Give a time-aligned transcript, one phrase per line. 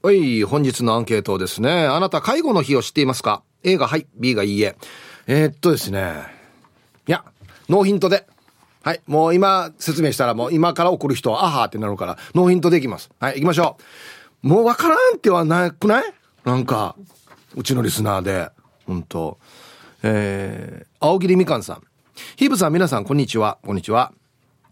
[0.00, 1.72] はい、本日のアンケートですね。
[1.72, 4.76] あなた介護の日を知っていますか ?A がはい、B がいいえ。
[5.26, 6.22] えー、っとですね。
[7.08, 7.24] いや、
[7.68, 8.24] ノーヒントで。
[8.84, 9.00] はい。
[9.08, 13.10] もう今説明したらもう今から送る人はアハーってなるから、ノーヒントでいきます。
[13.18, 13.76] はい、行きましょ
[14.44, 14.46] う。
[14.46, 16.04] もうわからんってはなくない？
[16.44, 16.94] なんか、
[17.56, 18.50] うちのリスナーで。
[18.86, 19.36] 本当
[20.04, 21.82] えー、青桐みかんさん。
[22.36, 23.58] ヒーブさん、皆さん、こんにちは。
[23.66, 24.12] こんにちは。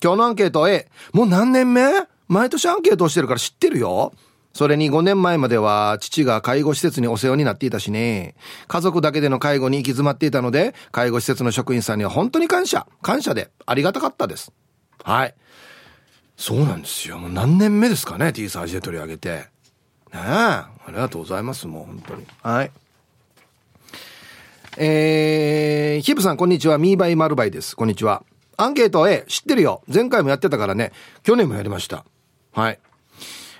[0.00, 0.88] 今日のアンケート A。
[1.12, 1.82] もう何年目？
[2.28, 4.12] 毎年アンケートをしてるから知ってるよ。
[4.56, 8.34] それに5年前までは父が介護施設にお世話になっていたしね。
[8.68, 14.52] 家族だけでの介護に行き詰まっていたので、介護施設の職員さんには本当に感謝、感謝でありがたかったです。
[15.04, 15.34] はい。
[16.38, 17.18] そうなんですよ。
[17.18, 19.28] もう何年目ですかね、T サージで取り上げて。
[19.28, 19.44] ね
[20.14, 20.16] え。
[20.16, 22.26] ありがとうございます、もう本当に。
[22.42, 22.70] はい。
[24.78, 26.78] えー、ヒブさん、こんにちは。
[26.78, 27.76] ミーバイマルバイです。
[27.76, 28.22] こんにちは。
[28.56, 29.82] アンケート A、知ってるよ。
[29.86, 30.92] 前回もやってたからね。
[31.24, 32.06] 去年もやりました。
[32.52, 32.78] はい。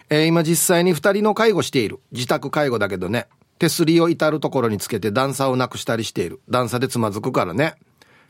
[0.09, 2.01] えー、今実際に2人の介護している。
[2.13, 3.27] 自宅介護だけどね。
[3.59, 6.41] 手すりを至るところにつけて段差をなくしたりしている。
[6.49, 7.75] 段差でつまずくからね。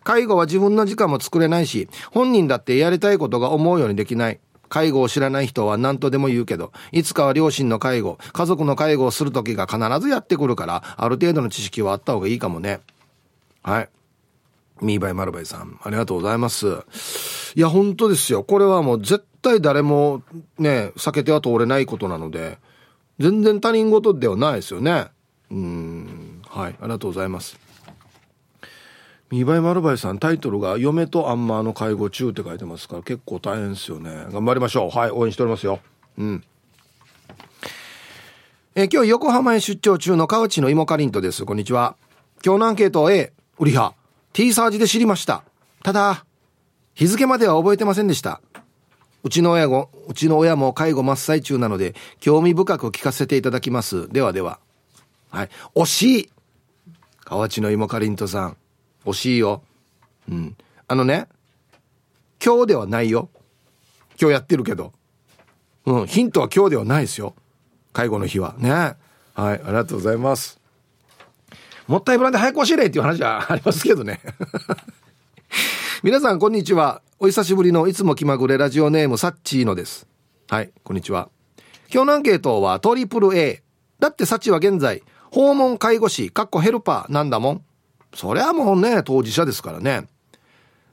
[0.05, 4.41] 介護は自分の時間も作れないし、本人だってやりたいことが思うようにできない。
[4.69, 12.81] 介護を知らない人は何とでも言うけど、いつかは両親の介護、家族の介護をする時が必ずやってくるから、ある程度の知識はあった方がいいかもね。
[13.63, 13.89] はい。
[14.81, 16.67] ミーバイマルバイさん、ありがとうございます。
[17.55, 18.45] いや、本当ですよ。
[18.45, 20.23] これはもう絶対誰も
[20.59, 22.59] ね、避けては通れないことなので、
[23.19, 25.07] 全然他人事ではないですよね。
[25.51, 27.59] うん、はい、ありがとうございます。
[29.31, 34.27] ミーバイマルバイさん、タイトルが、嫁とアンマーの介護中って書いてますから、結構大変ですよね。
[34.31, 34.97] 頑張りましょう。
[34.97, 35.81] はい、応援しておりますよ。
[36.19, 36.45] うん。
[38.77, 41.45] え今日横浜へ出張中の河内の芋かりんとです。
[41.45, 41.97] こんにちは。
[42.45, 43.95] 今日のアンケート A、ウリハ、
[44.37, 45.45] T サージで知りました。
[45.83, 46.27] ただ、
[46.93, 48.43] 日付までは覚えてませんでした。
[49.23, 54.11] うちの親も、うちの親も介護真っ最中なので、興味深く聞かせていただきます。
[54.13, 54.59] ではでは。
[55.31, 55.49] はい。
[55.75, 56.31] 惜しい
[57.25, 58.57] 河内の芋かりんとさん。
[59.07, 59.63] 惜しいよ。
[60.31, 60.55] うん。
[60.87, 61.29] あのね、
[62.45, 63.31] 今日ではないよ。
[64.21, 64.93] 今日やってるけど。
[65.87, 66.07] うん。
[66.07, 67.35] ヒントは今日ではないですよ。
[67.95, 68.55] 介護の日は。
[68.59, 68.71] ね。
[68.71, 68.99] はい。
[69.35, 70.61] ありがとうございます。
[71.87, 74.21] もったいぶらんで早く教えれっていう話はありますけどね。
[76.03, 77.01] 皆さん、こんにちは。
[77.21, 80.07] お久しぶりのいつも気まぐれラジオネームサッチーノです。
[80.49, 81.29] はい、こんにちは。
[81.93, 83.63] 今日のアンケートはトリプル A。
[84.01, 87.63] だってサチは現在、訪問介護士、かっこヘルパーなんだもん。
[88.15, 90.09] そりゃもうね、当事者ですからね。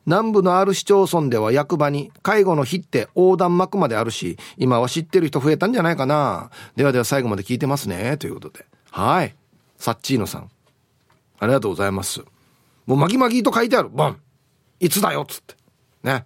[0.06, 6.52] 南部のある市町村では役場に介護の日って横断幕まであるし、今は知ってる人増えたんじゃないかな。
[6.76, 8.18] ではでは最後まで聞いてますね。
[8.18, 8.66] ということで。
[8.92, 9.36] はい。
[9.78, 10.50] サッチーノさん。
[11.44, 12.22] ありがとうございます。
[12.86, 13.90] もうマギマギと書いてある。
[13.90, 14.18] ボン。
[14.80, 15.56] いつだよっつって。
[16.04, 16.26] ね。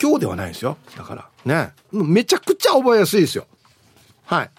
[0.00, 0.78] 今日ではないですよ。
[0.96, 1.28] だから。
[1.44, 1.72] ね。
[1.92, 3.46] めちゃくちゃ覚えやすいですよ。
[4.24, 4.50] はい。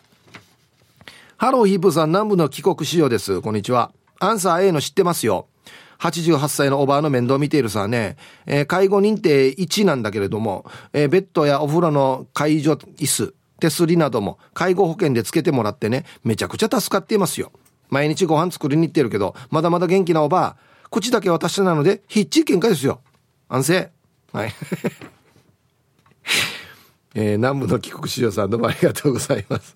[1.37, 3.41] ハローヒープさん、南部の帰国仕様です。
[3.41, 3.91] こんにちは。
[4.19, 5.47] アンサー A の知ってますよ。
[5.97, 17.51] 88歳のおばあの面倒を見ているさね、えー、介護認定1なんだけれども、えー、ベッドやお風呂の介助椅子、手すりなども介護保険でつけてもらってね、めちゃくちゃ助かっていますよ。
[17.91, 20.55] 毎日ご飯作りに行ってるけど、まだまだ元気なおばあ、
[20.89, 23.01] 口だけ渡したなので、ひっちり喧嘩ですよ。
[23.47, 23.91] 安静。
[24.33, 24.53] はい。
[27.13, 29.75] えー、南部の帰国子女さんどうもありがとうございます。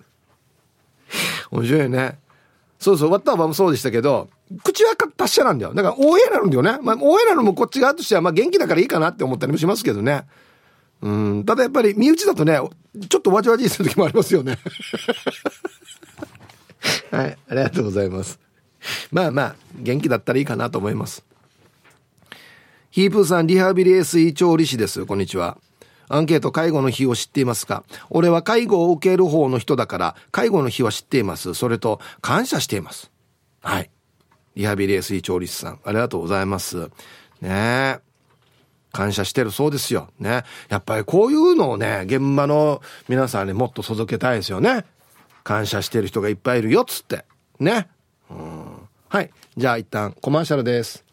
[1.52, 2.18] 面白いね。
[2.80, 4.30] そうそう、終わったおばもそうでしたけど、
[4.64, 5.74] 口は達者なんだよ。
[5.74, 6.78] だから応援なんだよね。
[6.82, 10.26] まあ、応援なのもこっち側としては、まあ元気だからいいかなって思ったりもしますけどね。
[11.02, 11.44] うん。
[11.46, 12.60] ただやっぱり身内だとね、
[13.10, 14.58] ちょっとわじわじする時もありますよね。
[17.16, 18.40] はい、ありがとうございます。
[19.12, 21.24] まあまあ、元気だったらいいかなと思います。
[22.92, 25.06] ヒープーさん、リハビリ SE 調理師です。
[25.06, 25.58] こんにちは。
[26.08, 27.84] アンケート介護の日を知っていますか？
[28.10, 31.56] 俺は介護を受ける方の人だから、介護の日は知っています。
[31.56, 33.12] それと、感謝しています。
[33.62, 33.90] はい。
[34.56, 36.90] リハビリ SE 調理師さん、ありがとうございます。
[37.42, 38.00] ねえ。
[38.92, 40.10] 感謝してるそうですよ。
[40.20, 40.44] ね。
[40.70, 44.86] やっぱりこういうのをね、現場の皆さんにもっと届けたいですよね。
[45.46, 47.24] 感謝してる人がいっぱいいるよ、つって。
[47.60, 47.88] ね。
[48.32, 48.66] うん。
[49.08, 49.30] はい。
[49.56, 51.06] じゃあ一旦コマーシャルです。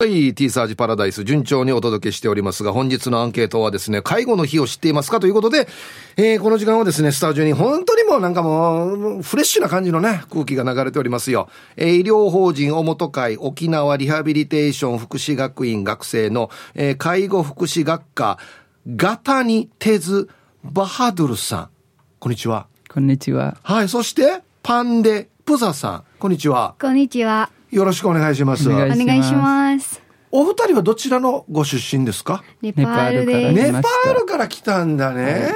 [0.00, 5.68] はい、T サージパラダイス順調にお届けしておりますが、本日のアンケートはですね、介護の日を知っていますかということで、
[6.16, 11.48] えー、この時間はですね、スタジオに本当にもうなんかもう、フレッシュな感じのね、空気が流れておりますよ。
[11.76, 18.38] えー、医療法人おもと会沖縄リハビリテーション福祉学院学生の、えー、介護福祉学科、
[18.96, 20.28] ガタニテズ・
[20.64, 21.68] バハドルさん。
[22.18, 22.66] こんにちは。
[22.92, 23.56] こんにちは。
[23.62, 26.04] はい、そして、パンデ・プザさん。
[26.18, 26.74] こんにちは。
[26.80, 27.48] こんにちは。
[27.70, 28.68] よろしくお願いします。
[28.68, 30.02] お願いします。
[30.32, 32.42] お二人はどちらのご出身ですか？
[32.62, 35.52] ネパールでネパールから来たんだね。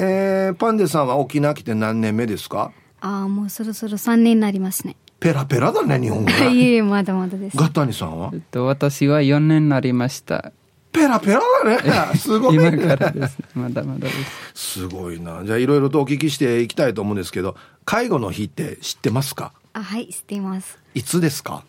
[0.00, 2.72] えー、パンデさんは沖縄来て何年目ですか？
[3.02, 4.96] ああ、もうそろそろ3年になりますね。
[5.20, 6.36] ペラペラだね、日本語ね。
[6.56, 7.56] いえいえ、まだまだです。
[7.58, 8.30] ガッタニさんは？
[8.32, 10.52] えっと、私は4年になりました。
[10.92, 12.14] ペラペラだね。
[12.18, 12.78] すごい、今ね。
[12.78, 13.38] からです。
[13.54, 14.10] まだまだで
[14.54, 14.80] す。
[14.80, 15.44] すごいな。
[15.44, 19.52] じゃあいろいろとお聞きしていきたいと思うんですけど、介護の日って知ってますか？
[19.74, 20.78] あ、はい、知っています。
[20.94, 21.62] いつですか？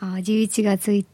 [0.00, 1.06] あ11月い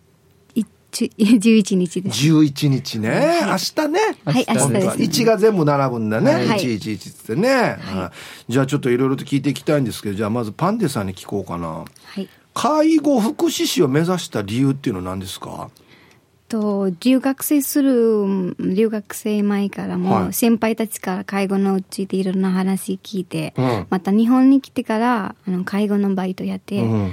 [0.55, 2.27] いち11日です。
[2.27, 3.39] ?11 日ね。
[3.47, 4.01] 明日ね。
[4.25, 5.05] はい、明日ですね。
[5.05, 6.33] 1が全部並ぶんだね。
[6.33, 7.51] はい111ってね、
[7.81, 8.11] は
[8.49, 11.69] いじゃあちょっといろいろと聞いていきたいんですけど、じゃあまずパンデさんに聞こうかな。
[11.69, 11.85] は
[12.21, 12.29] い。
[12.55, 15.71] 介護福祉士を目指した理由っていうのは何ですか？
[16.53, 19.99] と留学生する留学生前からはい。
[19.99, 23.87] も先輩たちから介護のついていろんな話聞いて、うん。
[23.89, 27.07] また日本に来てからあの介護のバイトやって、うん。
[27.07, 27.13] あ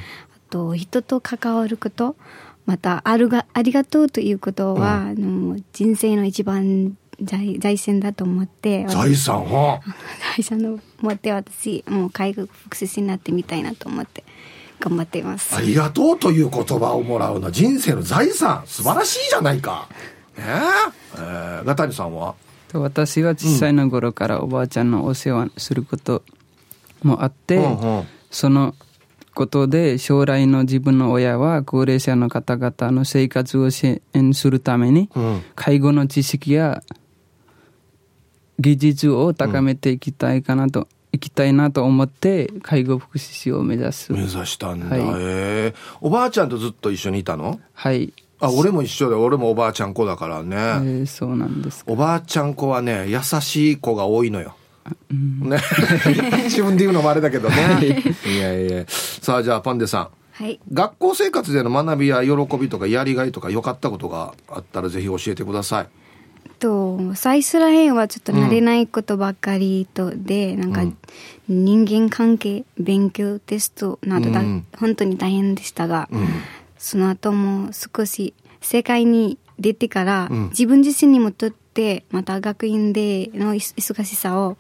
[0.50, 2.18] と人と関わること
[2.66, 9.80] またあるがありがとうということは、あの人生の一番財財産だと思って財産は
[10.36, 14.24] 財産を持って私もう介護福祉士になってみたいなと思って
[14.80, 15.56] 頑張っています。
[15.56, 17.48] ありがとうという言葉をもらうの。
[17.48, 18.64] は人生の財産。
[18.66, 19.88] 素晴らしいじゃないか。
[20.38, 20.44] ね？
[20.46, 22.36] ええー、ガタニさんは？
[22.70, 26.24] と私は小さいの頃からおばあちゃんのお世話すること
[27.04, 28.04] もあって、うんうん。
[28.32, 28.76] その
[29.34, 35.42] ことで将来の自分の親は高齢者の方々の生活を支援するために、うん。
[35.56, 36.84] 介護の知識や
[38.60, 44.96] 技術を高めていきたいかなと、いきたいなと思って介護福祉士を目指す目指したんだ。
[44.96, 47.60] はいええおばあちゃんとずっと一緒にいたの？
[47.74, 49.24] はい、あ、俺も一緒だよ。
[49.24, 50.56] 俺もおばあちゃん子だからね。
[50.56, 54.56] えーそうなんですおばあちゃん子はね、優しい子が多いのよ。
[55.12, 55.58] ね。
[56.46, 58.04] 自分で言うのもあれだけどね。
[58.26, 58.86] いやいや。
[58.88, 60.08] さあ、じゃあ、パンデさん。
[60.32, 65.88] はい学校生活での学びや喜びとかやりがいとか良かったことがあったらぜひ教えてください。
[66.60, 70.84] と最初らへんはちょっと慣れないことばっかりとで、なんか
[71.48, 76.28] 人間関係勉強テストなどだ、うん本当に大変でしたが、うん。
[76.78, 84.58] その後も少し世界に出てから、うん自分自身にもとってまた学院でのい忙しさを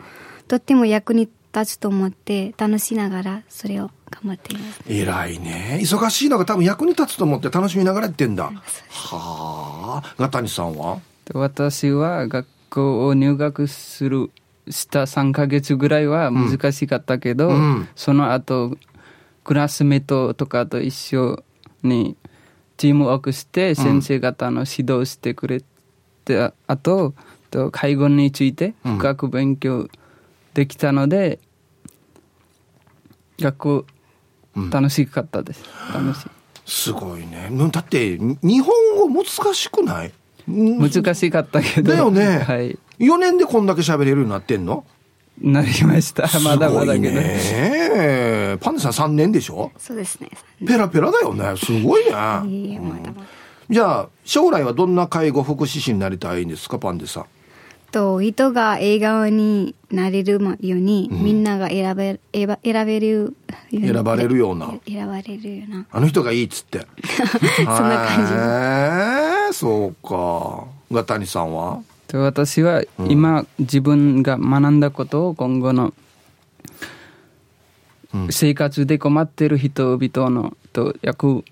[0.48, 4.82] とっても役に立つと思って楽しながらそれを頑張っています。
[4.88, 5.80] 偉いね。
[5.82, 8.52] 忙しいのが多分役に立つと思って楽しみながらやってんだ。
[8.90, 10.14] はあ。
[10.18, 10.96] ガタニさんは？
[10.96, 14.32] で私は学校を入学する
[14.70, 17.88] した3ヶ月ぐらいは難しかったけど、うん。
[17.96, 18.78] その後
[19.44, 21.44] クラスメートとかと一緒
[21.84, 22.16] に
[22.78, 25.62] チームワークして先生方の指導してくれ
[26.26, 27.14] て、あと
[27.52, 29.88] と介護について深く勉強
[30.54, 31.40] できたので、
[33.40, 33.86] 学校
[34.72, 36.30] 楽しかったです、楽しい。
[36.66, 37.50] すごいね。
[37.72, 40.14] だって、日本語難しくない？
[40.50, 42.40] 難しかったけどだよね。
[42.40, 44.84] はい4年でこんだけ喋れるようになってんの？
[45.42, 48.58] なりましたまだまだけど、すごいね。
[48.60, 49.72] パンデさん3年でしょ？
[49.78, 50.30] そうですね。
[50.68, 51.56] ペラペラだよね。
[51.56, 52.10] すごいね。
[52.10, 53.28] いえいえまだまだ。
[53.70, 57.26] じゃあ、将来はどんな介護福祉士になりたいんですか、パンデさん。
[57.92, 63.34] と人が笑顔になれるように、みんなが選べ選べるよう
[63.72, 66.80] に選ばれるような選ばれるようなあの人がいいっつって。
[67.58, 70.66] そんな感じへーそうか。
[70.92, 71.82] ガタニさんは？
[72.08, 75.94] で私は今、自分が学んだことを今後の
[78.32, 81.44] 生活で困っている人々のと役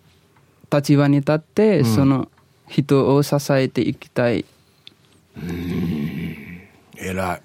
[0.72, 2.29] 立場に立って、その
[2.67, 4.45] 人を支えていきたい。
[6.95, 7.41] 偉い。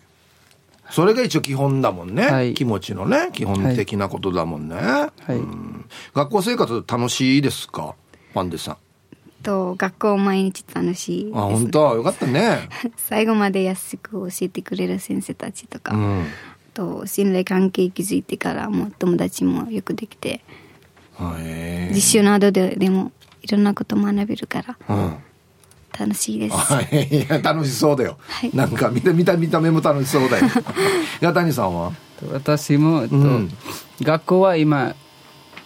[0.90, 2.22] それが一応基本だもんね。
[2.22, 2.54] はい。
[2.54, 4.76] 気持ちのね、基本的なことだもんね。
[4.76, 5.32] はい。
[5.34, 5.84] うん。
[6.14, 7.94] 学校生活楽しいですか？
[8.32, 8.76] パンデさん。
[9.42, 11.96] と学校毎日楽しいですあ、本当？
[11.96, 12.68] よかったね。
[12.96, 16.24] 最後まで優しく教えてくれる先生たちとか、うん。
[16.74, 20.42] と信頼関係築いてからもう友達もよくできて
[21.92, 25.14] 実習などででもいろんなこと学べるからうん。
[25.98, 28.16] 楽しいですはいいや楽しそうだよ。
[28.26, 30.46] はいなんか見た見た見た目も楽しそうだよ。
[31.20, 31.92] ガタニさんは？
[32.18, 33.50] と私も、とうん
[34.00, 34.94] 学校は今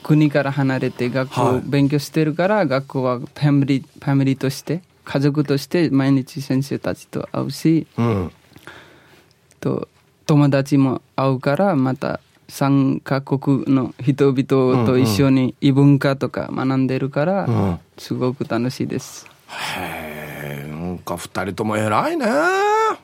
[0.07, 8.33] 国から離れて学校はいを勉強してるから、学校はファミリーファミリーとして家族として毎日先生たちと会うしうん。
[9.59, 9.89] と
[10.27, 19.27] 友達も会うからまた3カ国の人々と一緒に異文化とか学んでるから、うんすごく楽しいです。
[19.49, 22.27] へえ、なんか二人とも偉いね。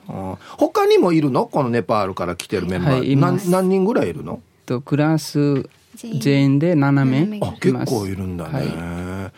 [0.08, 1.46] うん他にもいるの？
[1.46, 2.98] このネパールから来てるメンバー。
[2.98, 4.40] はい何人ぐらいいるの？
[4.66, 8.52] とクラス全員で7名7名あ、い結構いるんだね。
[8.52, 9.32] はい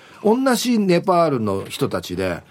[0.46, 2.42] 同じネパールの人たちで、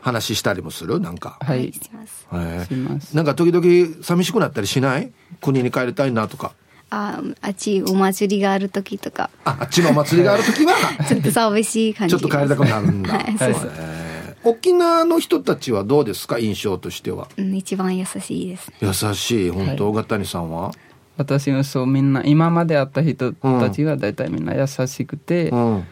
[0.00, 0.98] 話したりもする？
[1.00, 1.38] なんか。
[1.40, 2.26] ははいい、します。
[2.34, 5.12] へしますえなんか時々寂しくなったりしない？
[5.40, 6.52] 国に帰りたいなとか。
[6.90, 10.74] あ、あっちお祭りがある時とか、あ、あっちのお祭りがある時は、
[11.08, 12.12] ちょっと寂しい感じ。
[12.12, 13.14] ちょっと帰りたくなるんだ。
[13.14, 13.66] はい、そうです。
[13.66, 16.38] へえ沖縄の人たちはどうですか？
[16.38, 17.28] 印象としては。
[17.38, 18.74] うん、一番優しいですね。
[18.82, 20.72] 優しい、本当、小形谷さんは？
[21.22, 25.86] 私もそうみんな今まで会った人たちは大体みんな優しくて、うん。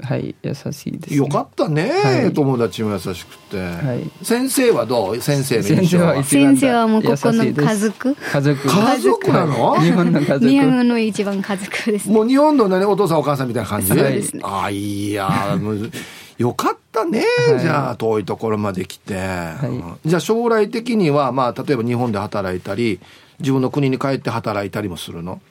[0.00, 2.32] はい優しいです、ね、よかったね、はい。
[2.32, 4.24] 友達も優しくて、い。
[4.24, 5.20] 先生はどう？
[5.20, 6.24] 先生の印象は？
[6.24, 7.68] 先生はもうここの優しいです。
[7.68, 10.48] 家族家族家族なの日本の家族。
[10.48, 12.08] 日本の一番家族です。
[12.08, 12.14] ね。
[12.16, 13.86] もう日本のねお父さんお母さんみたいな感じ？
[13.86, 14.42] そうですね。
[14.44, 15.90] あいやもう
[16.36, 17.60] よかったね、はい。
[17.60, 19.16] じゃあ遠いところまで来て、い。
[19.16, 22.98] うんじゃあ将来的にはまあ例えば日本で働いたり
[23.42, 25.42] 自分の国に帰って働いたりもするの？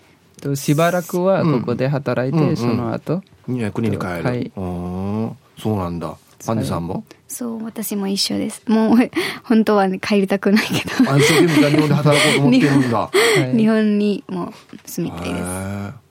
[0.42, 2.58] としばらくはここで働いて、うんうん。
[2.58, 3.22] その後。
[3.48, 4.52] ね国に帰る、はい。
[4.56, 6.18] うんそうなんだ。
[6.44, 8.64] パンデさんも、そう、私も一緒です。
[8.68, 8.98] もう、
[9.44, 12.98] 本当はね、帰りたくないけど、あ一生懸命日本で働こうと思ってるんだ。
[12.98, 13.12] は
[13.54, 13.58] い。
[13.58, 14.54] 日本にもう
[14.90, 15.46] 住みたいです。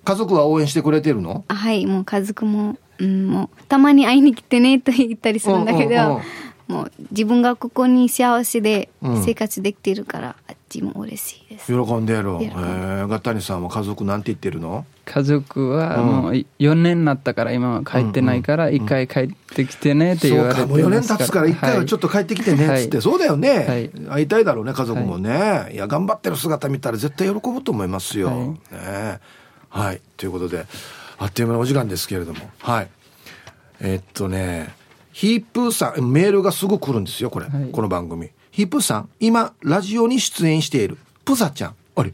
[0.04, 1.44] 家族は応援してくれてるの？
[1.49, 6.22] あはい、もう家族も、うん、もう、たまに会いに来てねと言ったりするんだけど、うんうんうん。
[6.68, 9.25] もう、自分がここに幸せでうん。
[9.25, 11.67] 生活できてるから、あっちも嬉しいです。
[11.67, 12.55] 喜んでるへ喜んで。
[12.55, 12.57] え
[13.09, 14.87] ガッタニさんは家族なんて言ってるの？
[15.05, 23.03] 家族はもう4年になったから今は帰ってないから一回帰ってきてねって言われてそうかもう4年経つから一回はちょっと帰ってきてねっつって、はい。
[23.03, 23.91] そうだよね、はい。
[24.09, 28.49] 会いたいだろうね家族もね、い、や頑張ってる姿見たら絶対喜ぶと思いますよ、はい。
[28.49, 29.21] ね。
[29.69, 30.00] はい。
[30.17, 30.67] ということで
[31.19, 32.41] あっという間のお時間ですけれども。
[32.61, 32.89] はい。
[33.81, 34.75] えっとね
[35.12, 37.71] ヒープーさんメールがすぐ来るんですよこれ、はい。
[37.73, 42.12] この番組ヒープーさん今ラジオに出演しているプサちゃんあれ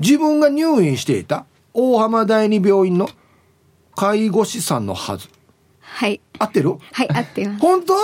[0.00, 3.08] 自分が入院していた大浜第二病院の
[3.96, 5.30] 介護士さんのはず
[5.80, 6.20] はい。
[6.38, 6.76] 合ってる？
[6.92, 7.60] はい、合ってます。
[7.60, 7.94] 本当？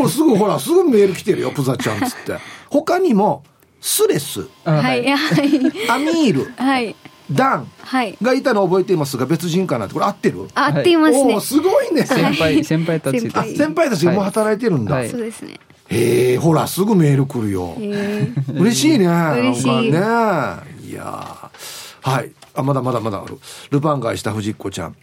[0.00, 2.38] おすぐほら、すぐメール来てるよ、プザちゃんっつって。
[2.70, 3.42] 他にも、
[3.80, 5.90] スレス、あはい、はい。
[5.90, 6.94] アミール、はい。
[7.32, 8.16] ダンはい。
[8.22, 10.48] がいたの覚えていますが、別人かなって、これ合ってる？
[10.54, 11.40] あ合っていますね。
[11.40, 12.06] すごいね。
[12.06, 14.94] 先輩先輩たちあ、先輩先輩たちがもう働いてるんだ。
[14.94, 15.58] はいそうですね。
[15.92, 17.74] へえ、ほら、すぐメール来るよ。
[17.78, 19.06] えー嬉しいね。
[19.06, 20.88] 嬉しいなんかね。
[20.88, 22.32] いやーはい。
[22.54, 23.38] あ、まだまだまだある。
[23.70, 24.96] ルパン返した藤子ちゃん。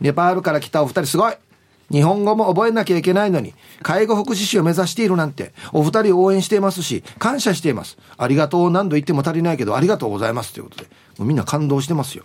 [0.00, 1.34] ネパールから来たお二人すごい。
[1.90, 7.96] 日本語も覚えなきゃいけないのに、介護福祉士を目指しているなんて、お二人を応援していますし、感謝しています。
[8.18, 10.52] ありがとう何度言っても足りないけど、ありがとうございます。
[10.52, 10.84] ということで、
[11.18, 12.24] もうみんな感動してますよ。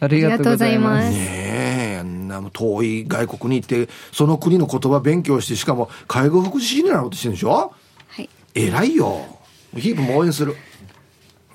[0.00, 7.72] ありがとうございますありがとうございますねえ、遠い外国に行って、その国の言葉勉強して、しかも介護福祉士になろうとしてるんでしょ？
[8.08, 8.28] はい。
[8.54, 9.24] 偉いよ。
[9.76, 10.56] ヒープも応援する。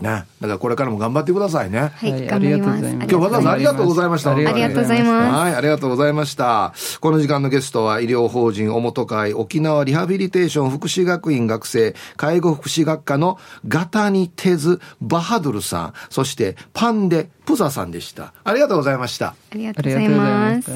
[0.02, 0.26] ね。
[0.42, 1.92] だからこれからも頑張ってくださいね。
[1.96, 2.86] はい、はい頑張ります。
[2.88, 4.32] ありがとうございます今日わざわざありがとうございました。
[4.32, 6.74] ありがとうございますはい、ありがとうございました。
[7.00, 18.34] この時間のゲストは医療法人おもと会沖縄リハビリテーション福祉学院学生介護福祉学科のガタニテズバハドゥルさん、そしてパンデプザさんでした。
[18.44, 19.28] ありがとうございました。
[19.28, 20.62] ありがあとうございま。
[20.62, 20.72] す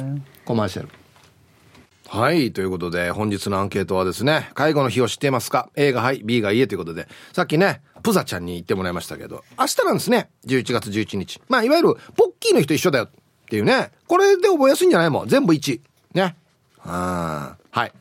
[0.46, 0.90] コマーシャル。
[2.08, 2.52] はい。
[2.54, 10.30] ということで、本日のアンケートはですね、介護の日を知っていますか ?A がはい、B がいいえということで、さっきね、プザちゃんに言ってもらいましたけど、明日なんですね。
[10.46, 11.42] 11月11日。
[11.50, 13.10] まあ、いわゆる、ポッキーの日と一緒だよっ
[13.50, 13.92] ていうね。
[14.08, 15.28] これで覚えやすいんじゃないもん。
[15.28, 15.82] 全部1。
[16.14, 16.36] ね。
[16.84, 17.92] あーはい。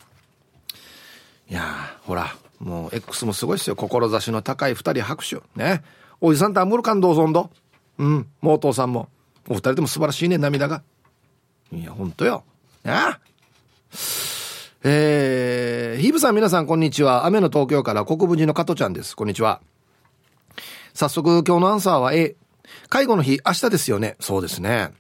[1.49, 3.77] いやー、ほら、もう X もすごいですよ。
[3.77, 5.37] 志の高い二人拍手。
[5.57, 5.83] ね。
[6.21, 7.49] おじさんとアムルカンどうぞんど。
[7.97, 8.29] うん。
[8.43, 9.09] もうお父さんも。
[9.49, 10.83] お二人とも素晴らしいね、涙が。
[11.73, 12.45] いや、ほんとよ。
[12.85, 13.21] ああ
[14.83, 17.25] えー、ヒブさん皆さんこんにちは。
[17.25, 19.17] 雨の東京から国分寺の加トちゃんです。
[19.17, 19.63] こんにちは。
[20.95, 22.37] 早速今日のアンサーは A。
[22.89, 24.15] 介護の日明日ですよね。
[24.21, 24.93] そうですね。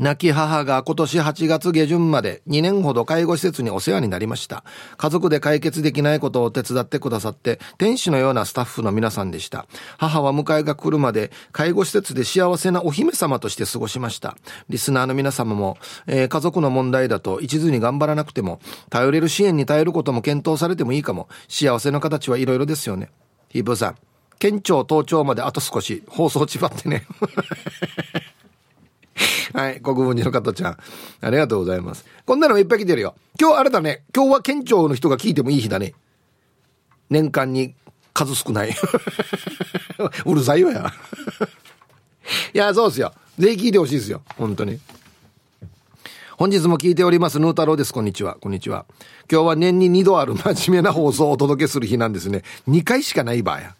[0.00, 4.64] 亡き母が今年8月下旬まで2年ほど介護施設にお世話になりました。
[4.96, 9.66] 家族で解決できないことを手伝ってくださって、天使のようなスタッフの皆さんでした。
[9.98, 14.36] 母は迎えが来るまで介護施設で幸せなお姫様として過ごしました。
[14.68, 18.58] リスナーの皆様も、えー家族の問題だと一途に頑張らなくても、
[18.90, 21.28] 頼れる支援に頼ることも検討されてもいいかも。
[21.46, 23.10] 幸せの形はいろいろですよね。
[23.48, 23.96] ヒープさん、
[24.42, 27.06] 県庁登庁まであと少し放送ちばってね。
[29.54, 29.80] はい。
[29.80, 30.78] 国分寺の方ちゃん。
[31.20, 32.04] ありがとうございます。
[32.26, 33.14] こんなのいっぱい来てるよ。
[33.40, 34.02] 今日あれだね。
[34.12, 35.94] 今日は県庁の人が聞いてもいい日だね。
[37.08, 37.76] 年間に
[38.12, 38.74] 数少ない。
[40.26, 40.92] うるさいよや。
[42.52, 43.14] いや、そうですよ。
[43.38, 44.22] ぜひ聞いてほしいですよ。
[44.36, 44.80] 本当に。
[46.36, 47.92] 本日も聞いております、ヌー太郎です。
[47.92, 48.38] こんにちは。
[48.40, 48.86] こんにちは。
[49.30, 52.42] 今日は年に2度ある真面目な放送をお届けする日なんですね。
[52.68, 53.76] 2回しかない場合や。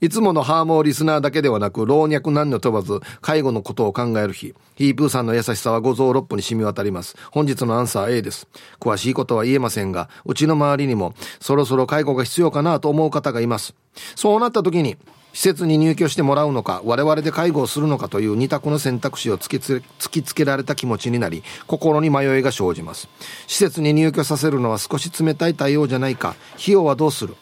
[0.00, 4.54] いつものハーモーリスナーだけではなく、老若男女問わず、介護のことを考える日。
[4.74, 7.16] ヒープーさんの優しさは五臓六腑に染み渡ります。
[7.30, 8.46] 本日のアンサー A です。
[8.80, 13.74] 詳しいことは言えませんが、うちの周りにも、そろそろ介護が必要かなと思う方がいます。
[14.14, 14.98] そうなった時に、
[15.32, 23.08] 施設に入居してもらうのか、我々で介護をするのかという二択の選択肢を突き突きつけられた気持ちになり、心に迷いが生じます。
[23.46, 27.34] 施設に入居させるのは少し冷たい対応じゃないか、費用はどうする？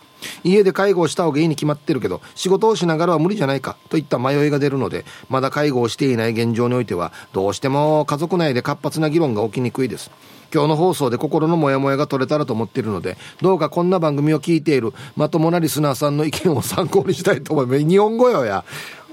[0.44, 10.10] 家で介護をした方がいいに決まってるけど、仕事をしながらは無理じゃないか、といった迷いが出るので、まだ介護をしていない現状においては、どうしても家族内で活発な議論が起きにくいです。
[10.52, 17.88] 今日の放送で心のモヤモヤが取れたらと思っているので、どうかこんな番組を聞いているまともなリスナーさんの意見を参考にしたいと思います。
[17.88, 18.64] 日本語よや。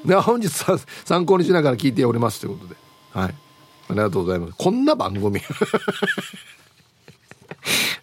[0.06, 0.50] で本日
[1.06, 2.80] 参考にしながら聞いておりますということで。
[3.14, 3.36] はい。
[3.90, 4.54] ありがとうございます。
[4.58, 5.40] こんな番組。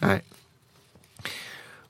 [0.00, 0.24] はい。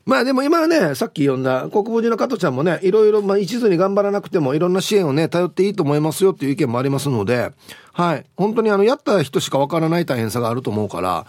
[0.06, 7.50] まあでも今はね、さっき読んだ国分寺の加藤ちゃんもね、いろいろ、まあ一途に頑張らなくてもいろんな支援をね、頼っていいと思いますよっていう意見もありますので、
[7.92, 8.24] はい。
[8.36, 11.26] 本当にあの、やった人しかわからない大変さがあると思うから、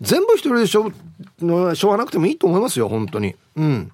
[0.00, 0.92] 全部一人でしょ、
[1.74, 3.34] しょうがなくてもいいと思いますよ、本当に。
[3.56, 3.90] うん。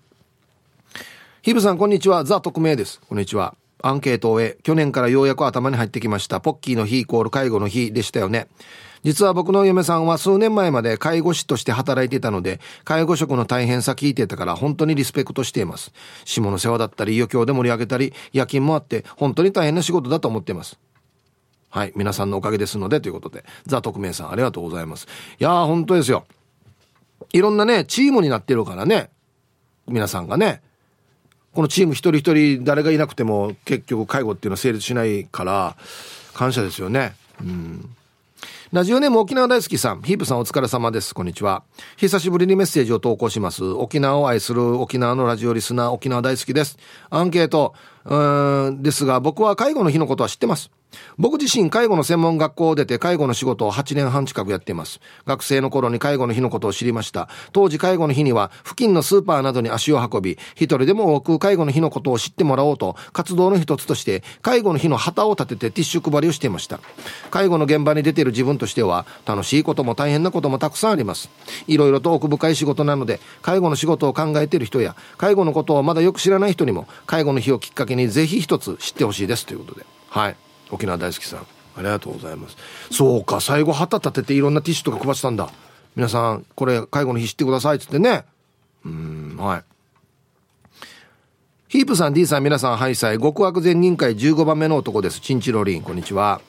[1.41, 2.23] ヒブさん、こんにちは。
[2.25, 3.01] ザ・特命です。
[3.09, 3.55] こんにちは。
[3.87, 6.41] アンケートを終え、去年からようやく頭に入ってきました。
[6.41, 8.49] ポッキーの日イコール介護の日でしたよね。
[9.05, 15.93] 実は僕の嫁さんは数年前まで介護士として働いていたので、介護職の大変さ聞いてたから本当にリスペクトしています。
[16.25, 20.81] 下の世話だったり、余興で盛り上げたり、夜勤もあって、本当に大変な仕事だと思っています。
[21.71, 21.93] はい。
[21.95, 23.45] 皆さんのおかげですので、ということで。
[23.67, 25.07] ザ・特命さん、ありがとうございます。
[25.39, 26.27] いやー、本当ですよ。
[27.33, 29.11] いろんなね、チームになってるからね。
[29.87, 30.63] 皆さんがね。
[31.57, 35.75] このチーム一人一人誰がいなくても結局介護っていうのは成立しないから
[36.35, 37.15] 感謝ですよね。
[37.41, 37.97] うん。
[38.73, 41.15] ラジオネーム沖縄大好きさん、ヒープさんお疲れ様です。
[41.15, 41.63] こんにちは。
[41.97, 43.65] 久しぶりにメッセージを投稿します。
[43.65, 46.77] 沖縄を愛する沖縄のラジオリスナー、沖縄大好きです。
[47.09, 47.73] アンケート、
[48.05, 50.71] うん、ですが僕は介護の日のことは知ってます。
[51.19, 55.01] 僕自身介護の専門学校を出て介護の仕事を8年半近くやっています。
[55.27, 57.29] 学生の頃に介護の日のことを知りました。
[57.53, 66.81] 当時介護の日には付近のスーパーなどに足を運び、一人でも多く介護の日のことを知ってもらおうと活動の一つとして介護の日の旗を立ててティッシュ配りをしていました。
[67.31, 71.31] 介護の現場に出ている自分としては楽しいことも大変なこともたくさんあります。
[71.67, 79.87] いろいろと奥深い仕事なので介護の仕事を考えている人や介護のことをまだよく知らない人にも介護の日をきっかけにぜひ一つ知ってほしいですということで。
[80.09, 80.37] はい。
[80.71, 81.45] 沖縄大好きさんあ
[81.79, 82.57] りがとうございます。
[82.91, 85.51] そうか最後旗立てていろんなティッシュとか配ってたんだ。
[85.95, 88.25] 皆さんこれ介護の日知ってくださいっつってね。
[88.85, 89.65] うんはい。
[91.69, 93.19] ヒープさん D さん皆さんハイサイ。
[93.19, 95.21] 極悪善人会15番目の男です。
[95.21, 96.41] チンチロリンこんにちは。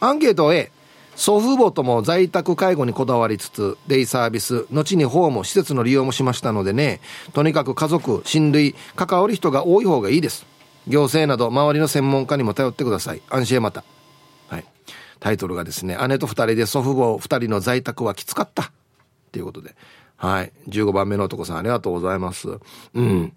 [0.00, 0.70] アンケート A
[1.16, 7.00] 祖父母とも在宅介護にこだわりつつ、デイサービス、後にホーム、施設の利用もしましたのでね、
[7.32, 10.46] とにかく家族、親類、関わる人が多い方がいいです。
[10.86, 13.22] 行政など周りの専門家にも頼ってください。
[13.28, 13.84] 安心へまた。
[14.48, 14.64] はい。
[15.20, 18.62] タイトルがですね姉と2人で祖父母2人の在宅はきつかった。
[18.64, 18.70] っ
[19.32, 19.74] ていうことで。
[20.16, 20.52] はい。
[20.68, 22.48] 15番目の男さんありがとうございます。
[22.94, 23.32] うん。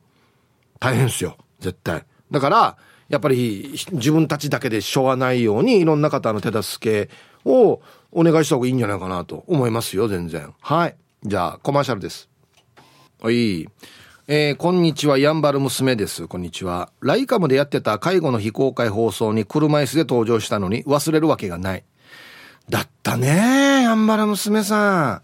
[0.80, 1.38] 大変ですよ。
[1.60, 2.06] 絶対。
[2.32, 2.78] だから
[3.10, 7.14] やっぱり自分たちだけでしょうがないようにいろんな方の手助け
[7.46, 10.54] をお願いした方がいいんじゃないかなと思いますよ全然。
[10.62, 10.96] はい。
[11.24, 12.30] じゃあコマーシャルです。
[13.22, 13.68] はい。
[14.34, 16.26] えー、こんにちは、やんばる娘です。
[16.26, 16.90] こんにちは。
[17.02, 21.84] ライカムでやってた介護の非公開放送に車椅子で登場したのに忘れるわけがない。
[22.70, 25.22] だったねやんばる娘さ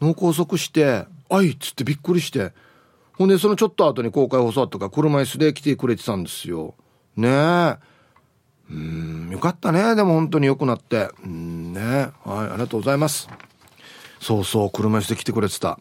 [0.00, 0.04] ん。
[0.06, 2.54] 脳梗塞して、あいっつってびっくりして。
[3.18, 6.74] ほんで、そのちょっと後に公開放送とか車椅子で来てくれてたんですよ。
[7.14, 7.76] ねえ。
[8.70, 9.94] うん、よかったね。
[9.96, 11.10] でも本当に良くなって。
[11.26, 11.82] うんね。
[12.24, 13.28] はい、ありがとうございます。
[14.18, 15.78] そうそう、車椅子で来てくれてた。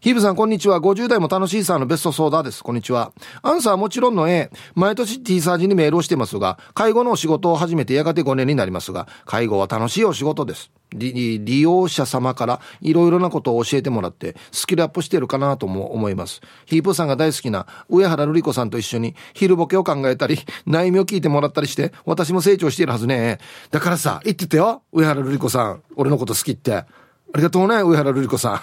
[0.00, 0.78] ヒーブさん、こんにちは。
[0.78, 2.62] 50代も楽しいさんのベストソーダです。
[2.62, 3.12] こんにちは。
[3.42, 4.50] アンサーはもちろんの A。
[4.74, 10.70] 毎年 T サージにメールをしてますが、介護のお仕事を始めてやがて5年になりますが、介護は楽しいお仕事です。
[10.92, 16.42] 利用者様からいろいろなことを教えてもらってスキルアップしてるかなとも思います。
[16.66, 23.38] ヒープさんが大好きな上原瑠璃子さんと一緒に昼ボケを考えたり悩みを聞いてもらったりして私も成長しているはずね。
[23.70, 24.82] だからさ、言ってたよ。
[24.92, 25.82] 上原瑠璃子さん。
[25.96, 26.84] 俺のこと好きって。
[27.34, 28.60] ありがとうね、上原瑠璃子さん。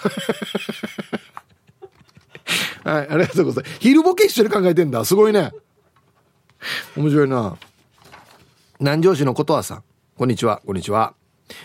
[2.88, 3.76] はい、ありがとうございます。
[3.80, 5.04] 昼ボケ一緒に考えてんだ。
[5.04, 5.52] すごいね。
[6.96, 7.56] 面白いな。
[8.80, 9.82] 南城市のことはさん。
[10.16, 11.14] こんにちは、こんにちは。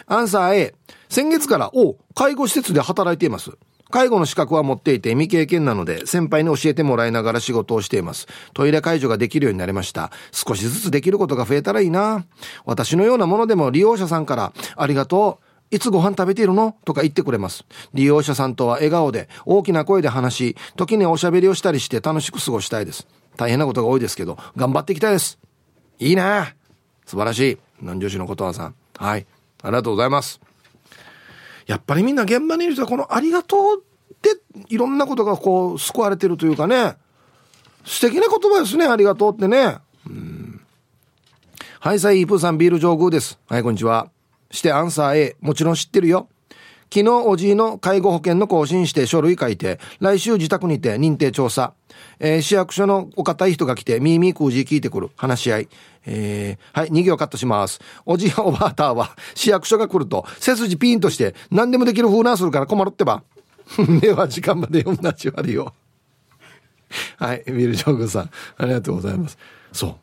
[0.08, 0.76] アンサー A。
[1.10, 3.52] 先月から、お介護施設で働いています。
[3.90, 8.28] 介護の資格は持っていて未経験なので先輩に教えてもらいながら仕事をしています。
[8.54, 10.12] トイレ介助ができるようになりました。
[10.32, 12.26] 少しずつできることが増えたらいいな。
[12.66, 15.49] 私のようなものでも利用者さんからありがとう。
[15.72, 16.76] いつご飯食べているの？
[16.84, 17.64] とか言ってくれます。
[17.94, 23.08] 利用者さんとは笑顔で大きな声で話し、時におしゃべりをしたりして楽しく過ごしたいです。
[23.38, 25.38] 大変なことが多いですけど、頑張っていきたいです。
[26.00, 26.56] いいね。
[27.06, 27.58] 素晴らしい。
[27.82, 28.76] 南城市のことわさん。
[28.98, 29.26] はい。
[29.62, 30.40] ありがとうございます。
[31.68, 36.96] やっぱりみんな現場にいる人はこのありがとうっていろんなことがこう救われてるというかね。
[37.86, 38.88] 素敵な言葉ですね。
[38.88, 39.78] ありがとうってね。
[40.08, 40.62] うん。
[41.80, 43.40] はい、さい、イープーさん、ビール上宮です。
[43.48, 44.10] はい、こんにちは。
[44.52, 46.28] してアンサー A、もちろん知ってるよ。
[46.92, 51.74] 昨日おじいの介護保険の更新して書類書いて、来週自宅にて認定調査。
[52.20, 55.12] えー、市役所のお堅い人が来て、ミーミー空字聞いてくる。
[55.16, 55.70] 話し合い。
[56.08, 57.80] えー、はい、2行カットします。
[58.06, 63.24] おじいおばあたは、市役所が来ると、背筋ピーンとして、何でもできる風なするから困るってば。
[64.02, 65.74] では、時間まで読んだち割よ。
[67.18, 69.38] はい、ミルジョーグさん、ありがとうございます。
[69.72, 69.96] そう。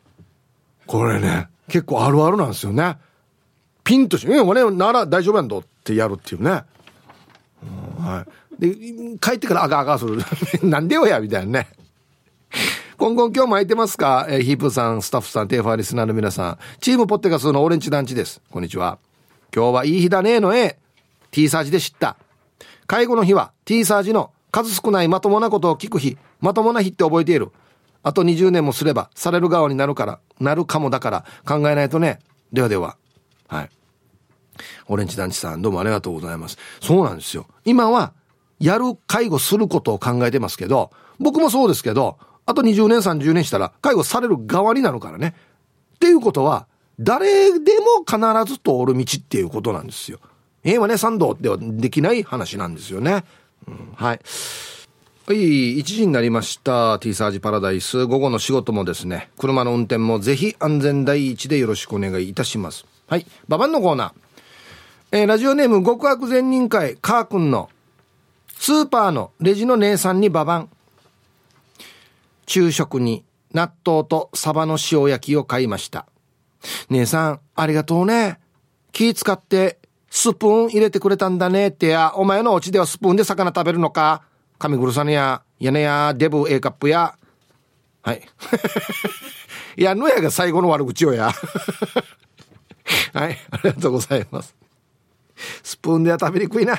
[0.85, 2.97] これね、結構あるあるなんですよね。
[3.87, 6.63] ピンとして、え、俺なら大丈夫やんどってやるっていうね。
[7.97, 8.25] うんは
[8.59, 8.61] い。
[8.61, 8.75] で、
[9.21, 10.21] 帰ってからあがあがする。
[10.61, 11.69] なんでよや、みたいなね。
[12.97, 14.25] 今後今日も空いてますか？
[14.29, 16.57] えー、ヒープさん、スタッフさん、テーファーリスナーの皆さん。
[16.81, 18.41] チームポッテガスのオレンジ団地です。
[18.51, 18.99] こんにちは。
[19.55, 20.77] 今日はいい日だねの A。
[21.31, 22.17] T サージで知った。
[22.87, 27.51] 介護の日は T サージの数少ないまともなことを聞く日、まともな日って覚えている。
[28.03, 32.19] あと20年もすればされる側になるから、なるかもだから考えないとね。
[32.51, 32.97] ではでは。
[33.47, 33.69] はい。
[34.87, 36.57] オレンジ団地さん、どうもありがとうございます。
[36.81, 37.45] そうなんですよ。
[37.65, 38.13] 今は、
[38.59, 45.35] やる介護することを考えてますけど、僕もそうですけど、あと20年、30年したら、介護される側になるからね。
[45.95, 46.67] っていうことは、
[46.99, 48.17] 誰でも必
[48.51, 50.19] ず通る道っていうことなんですよ。
[50.63, 53.23] ええはね、賛同ではできない話なんですよね。
[53.67, 54.19] うん、はい。
[55.27, 56.99] はい、1時になりました。
[56.99, 58.05] T サージパラダイス。
[58.05, 62.85] 午後の仕事もですね、車の運転もぜひ安全第一でよろしくお願いいたします。
[63.07, 64.26] はい、ババンのコーナー。
[65.09, 67.69] えー、ラジオネーム極悪善人会、カー君の、
[68.59, 70.69] スーパーのレジの姉さんにババン。
[72.45, 76.07] 昼食に納豆とサバの塩焼きを買いました。
[76.89, 78.39] 姉さん、ありがとうね。
[78.91, 84.23] 気使ってスプーン入れてくれたんだねってや、お前のお家ではスプーンで魚食べるのか
[84.59, 87.17] 神黒さんや、屋根や、デブ A カップや。
[88.01, 88.27] はい。
[89.77, 91.31] いや、のやが最後の悪口をや。
[93.13, 94.53] はい、ありがとうございます。
[95.63, 96.77] スプーンでは食べにくいな。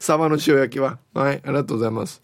[0.00, 0.98] サバの塩焼きは。
[1.12, 2.22] はい、ありがとうございます。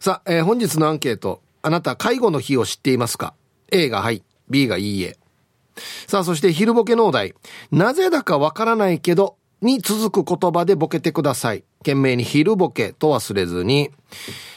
[0.00, 1.42] さあ、えー、本日のアンケート。
[1.62, 3.34] あなた、介護の日を知っていますか
[3.72, 5.16] ?A がはい、B がいいえ。
[6.06, 7.34] さあ、そして昼ボケのお題。
[7.72, 11.64] なぜだかわからないけど、に続く言葉でボケてください。
[11.78, 13.90] 懸命に昼ボケと忘れずに。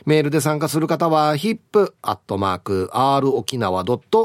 [0.05, 4.15] メールで参加する方は、hip.r 沖縄 .co.jp。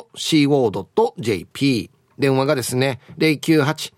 [2.19, 3.93] 電話がですね、098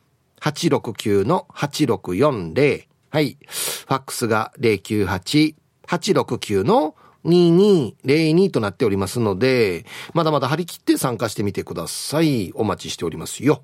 [0.45, 2.87] 869-8640。
[3.11, 3.39] はい。
[3.47, 12.53] ファックスが098-869の2202となっておりますので、まだまだ張り切って参加してみてください。
[12.55, 13.63] お待ちしておりますよ。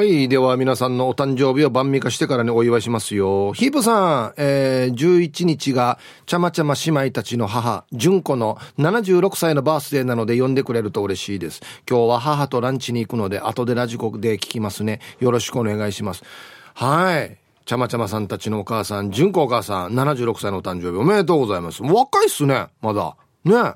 [0.00, 0.30] はい。
[0.30, 3.52] では皆さんのお誕生日を晩味化してからにお祝いしますよ。
[3.52, 11.60] ヒープさん、えー、11日が、ちゃまちゃま姉妹たちの母、純子の76歳のバースデーなので呼んでくれると嬉しいです。
[11.86, 15.00] 今日は母とランチに行くので、後でラジコで聞きますね。
[15.18, 16.24] よろしくお願いします。
[16.72, 17.36] はい。
[17.66, 21.82] ちゃまちゃまさんたちのお母さん、純子お母さん、76歳のお誕生日おめでとうございます。
[21.82, 23.16] 若いっすね、まだ。
[23.44, 23.74] ね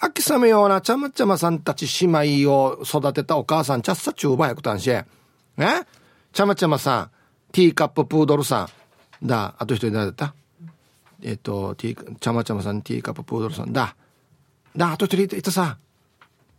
[0.00, 4.90] 秋雨ようなちゃまちゃまさんたち姉妹を育てたお母さん、ちゃっさちゅうばやくたんし。
[5.58, 5.86] え
[6.32, 7.10] ちゃまちゃまさん、
[7.52, 8.68] ティーカッププードルさ
[9.22, 9.26] ん。
[9.26, 10.34] だ、あと一人誰だった？
[11.22, 13.72] えっ、と、ティー、ちゃまちゃまさん、ティーカッププードルさん。
[13.72, 13.96] だ。
[14.76, 15.78] だ、あと一人いたさ。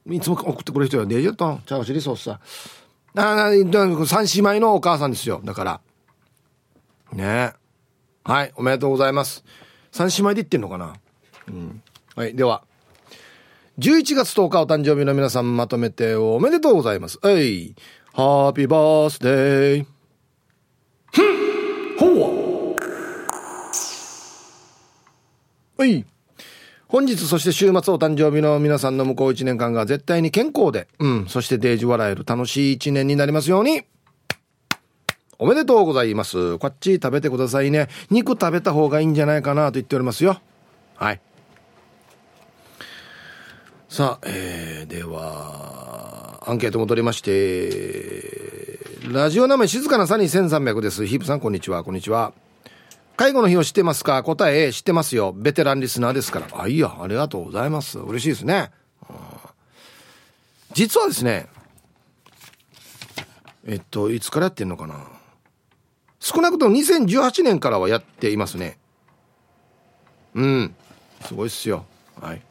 [0.09, 1.05] いつも送ってくれる人よ。
[1.05, 2.39] デジェットちゃうしりそうさ。
[3.15, 3.51] ああ、
[4.05, 5.41] 三姉妹のお母さんですよ。
[5.43, 5.81] だから。
[7.13, 7.53] ね
[8.23, 9.43] はい、おめでとうございます。
[9.91, 10.95] 三姉妹で言ってんのかな？
[11.47, 11.81] うん。
[12.15, 12.63] はい、では。
[13.79, 17.19] 11月10日お誕生日の皆さんまとめておめでとうございます。
[17.21, 17.75] はい。
[18.17, 19.85] ハッピーバースデー。
[21.99, 22.75] ほう
[25.77, 26.03] はい。
[26.87, 33.83] 本日そして週末お誕生日の皆さんの向こう1年間が絶対に健康で、うん、そしてデージ笑える楽しい1年になりますように。
[35.37, 36.57] おめでとうございます。
[36.57, 37.87] こっち食べてくださいね。
[38.09, 40.41] 肉食べた方がいいんじゃないかなと言っておりますよ。
[40.95, 41.21] はい。
[43.89, 46.06] さあ、えー、では、
[46.47, 48.79] アンケート戻りまして、
[49.11, 51.05] ラジオ名前静かなさに1300です。
[51.05, 52.31] ヒープさん、こんにちは、こんにちは。
[53.17, 54.23] 介護の日を知ってますか？
[54.23, 55.33] 答え、知ってますよ。
[55.35, 56.47] ベテランリスナーですから。
[56.53, 57.99] あ、いいや、ありがとうございます。
[57.99, 58.71] 嬉しいですね。
[60.71, 61.49] 実はですね、
[63.65, 65.05] えっと、いつからやってんのかな？
[66.21, 68.79] 少なくとも2018年からはやっていますね。
[70.33, 70.73] うん。
[71.25, 71.85] すごいっすよ。
[72.21, 72.41] はい。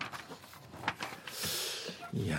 [2.12, 2.36] いや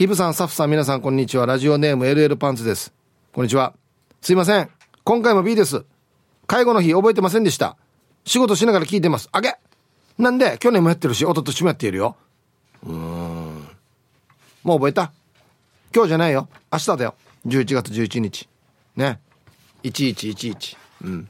[0.00, 1.44] ヒブさん、サフさん、皆さん、こんにちは。
[1.44, 2.90] ラジオネーム LL パンツです。
[3.34, 3.74] こんにちは。
[4.22, 4.70] すいません。
[5.04, 5.84] 今回も B です。
[6.46, 7.76] 介護の日覚えてませんでした。
[8.24, 9.28] 仕事しながら聞いてます。
[9.30, 9.56] あげ
[10.16, 12.16] なんで、去年もやってるし、一昨年もやっているよ。
[12.86, 12.96] うん。
[14.64, 15.12] もう覚えた
[15.94, 16.48] 今日じゃないよ。
[16.72, 17.14] 明日だよ。
[17.46, 18.48] 11月11日。
[18.96, 19.20] ね。
[19.82, 20.78] 1111。
[21.04, 21.28] うん。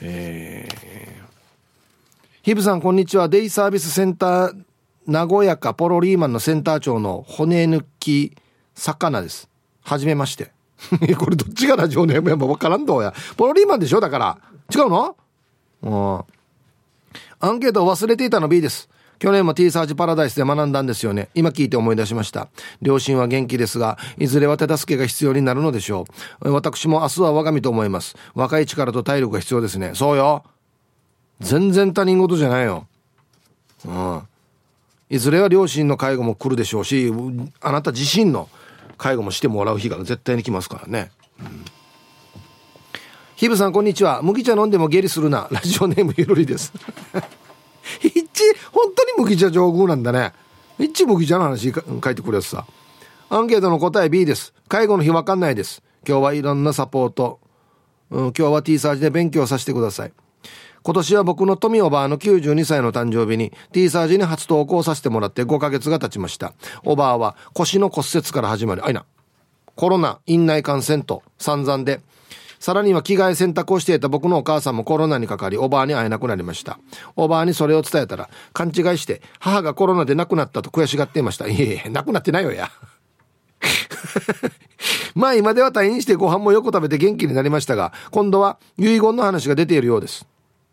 [0.00, 1.28] えー。
[2.44, 3.28] ヒブさん、こんにちは。
[3.28, 4.64] デイサービスセンター、
[5.08, 8.36] 名古屋かポロリーマンのセンター長の骨抜き
[8.74, 9.48] 魚です。
[9.82, 10.52] はじめまして。
[11.18, 13.14] これどっちがラジオネームやもわからんどうや。
[13.38, 14.00] ポロリーマンでしょ？
[14.00, 14.38] だから。
[14.70, 15.16] 違うの？
[15.82, 16.24] うん。
[17.40, 18.90] アンケートを忘れていたの B です。
[19.18, 21.30] 去年も T サージパラダイスで学んだんですよね。
[21.34, 22.48] 今聞いて思い出しました。
[22.82, 26.04] 両親は元気ですが、いずれは手助けが必要になるのでしょ
[26.42, 26.52] う。
[26.52, 28.14] 私も明日は我が身と思います。
[28.34, 29.92] 若い力と体力が必要ですね。
[29.94, 30.44] そうよ。
[31.40, 32.86] 全然他人事じゃないよ。
[33.86, 34.22] うん。
[35.10, 37.12] いずれは両親の介護も来るでしょうし、
[37.60, 38.48] あなた自身の
[38.96, 41.10] 介護もしてもらう日が絶対に来ますからね。
[41.40, 41.64] うん
[43.38, 44.20] ヒブさん、こんにちは。
[44.20, 45.46] 麦茶飲んでも下痢するな。
[45.54, 46.72] ラジオネームゆるりです。
[48.02, 48.12] 一、
[48.72, 50.32] 本当に麦茶上宮なんだね。
[50.80, 52.66] 一麦茶の話書いてくるやつさ。
[53.30, 54.52] アンケートの答え B です。
[54.66, 55.84] 介護の日わかんないです。
[56.04, 57.38] 今日はいろんなサポート。
[58.10, 60.12] うん、今日は T サージで勉強させてください。
[60.82, 66.52] 今年は僕の富おばあの92歳の誕生日に T サージに初投稿させてもらって5ヶ月が経ちました。
[66.84, 69.04] おばあは腰の骨折から始まり、あいな。
[69.74, 72.00] コロナ、院内感染と散々で
[72.58, 76.78] さらには着替え洗濯をしていた僕のお母さんもコロナにかかり、おばあに会えなくなりました。
[77.16, 81.46] おばあにそれを伝えたら、勘違いして、母がコロナで亡くなったと悔しがっていました。
[81.46, 82.70] いえいえ、亡くなってないよや。
[85.14, 90.26] まあ今では退院してご飯もよく食べて元気になりましたが、今度は遺言の話が出ているようです。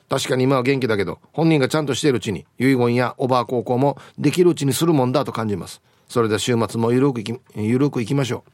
[0.10, 5.82] 確かに今は元気だけど、本人がちゃんとしているうちに、遺言やおばあ高校もできるうちにするもんだと感じます。
[6.08, 8.52] それでは週末もゆるくいき、ゆるくいきましょう。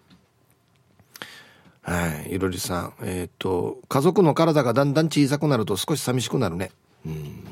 [1.92, 2.34] はい。
[2.34, 2.94] いろりさん。
[3.02, 6.72] えっ、と、家族の体がだんだん小さくなると少し寂しくなるね。
[7.06, 7.44] うん。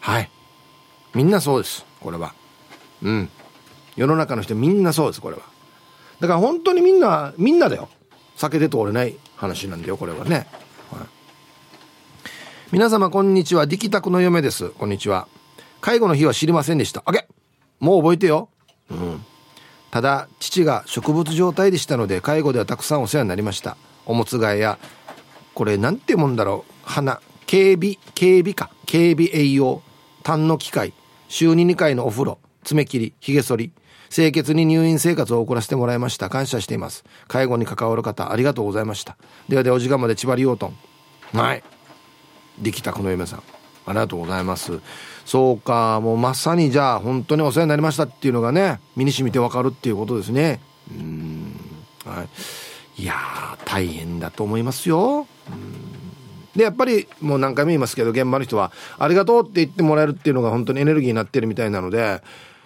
[0.00, 0.30] はい。
[1.14, 1.84] みんなそうです。
[2.00, 2.32] これは。
[3.02, 3.28] うん。
[3.96, 5.42] 世の中の人みんなそうです、これは。
[6.20, 7.88] だから本当にみんな、みんなだよ。
[8.36, 10.46] 酒で通れない話なんだよ、これはね。
[12.72, 13.64] 皆様、こんにちは。
[13.64, 14.70] 力宅の嫁です。
[14.70, 15.26] こんにちは。
[15.80, 17.02] 介護の日は知りませんでした。
[17.04, 17.26] あげ
[17.80, 18.48] もう覚えてよ。
[18.88, 19.24] うん。
[19.90, 23.76] ただ父が植物状態でしたので介護ではたくさんお世話になりました。
[24.06, 24.78] おむつ替えや
[25.52, 26.72] これなんてもんだろう。
[26.84, 27.20] 花。
[27.46, 28.70] 警備警備か。
[28.86, 29.82] 警備栄養。
[30.22, 30.92] 痰の機械。
[31.26, 32.38] 週に2回のお風呂。
[32.62, 33.72] 爪切りひげ剃り。
[34.10, 36.28] 清潔に入院生活を送らせてもらいました。
[36.30, 37.04] 感謝しています。
[37.26, 39.16] 介護に関わる方ありがとうございました。
[39.48, 40.76] ではではお時間まで千葉りようとん
[41.32, 41.64] はい。
[42.58, 43.42] できたこの嫁さん。
[43.86, 44.80] ありがとうございます。
[45.24, 50.60] そうかもうまさにじゃあ本当にお世話になりましたっていうのがね身に染みてわかるっていうことですね。
[50.90, 51.54] うん。
[52.04, 52.24] は
[52.96, 53.02] い。
[53.02, 53.14] いや
[53.64, 55.26] 大変だと思いますよ。
[56.54, 62.22] でやっぱりもう何回も言いますけど現場の人はありがとうって言ってもらえるっていうのが本当にエネルギーになってるみたいなので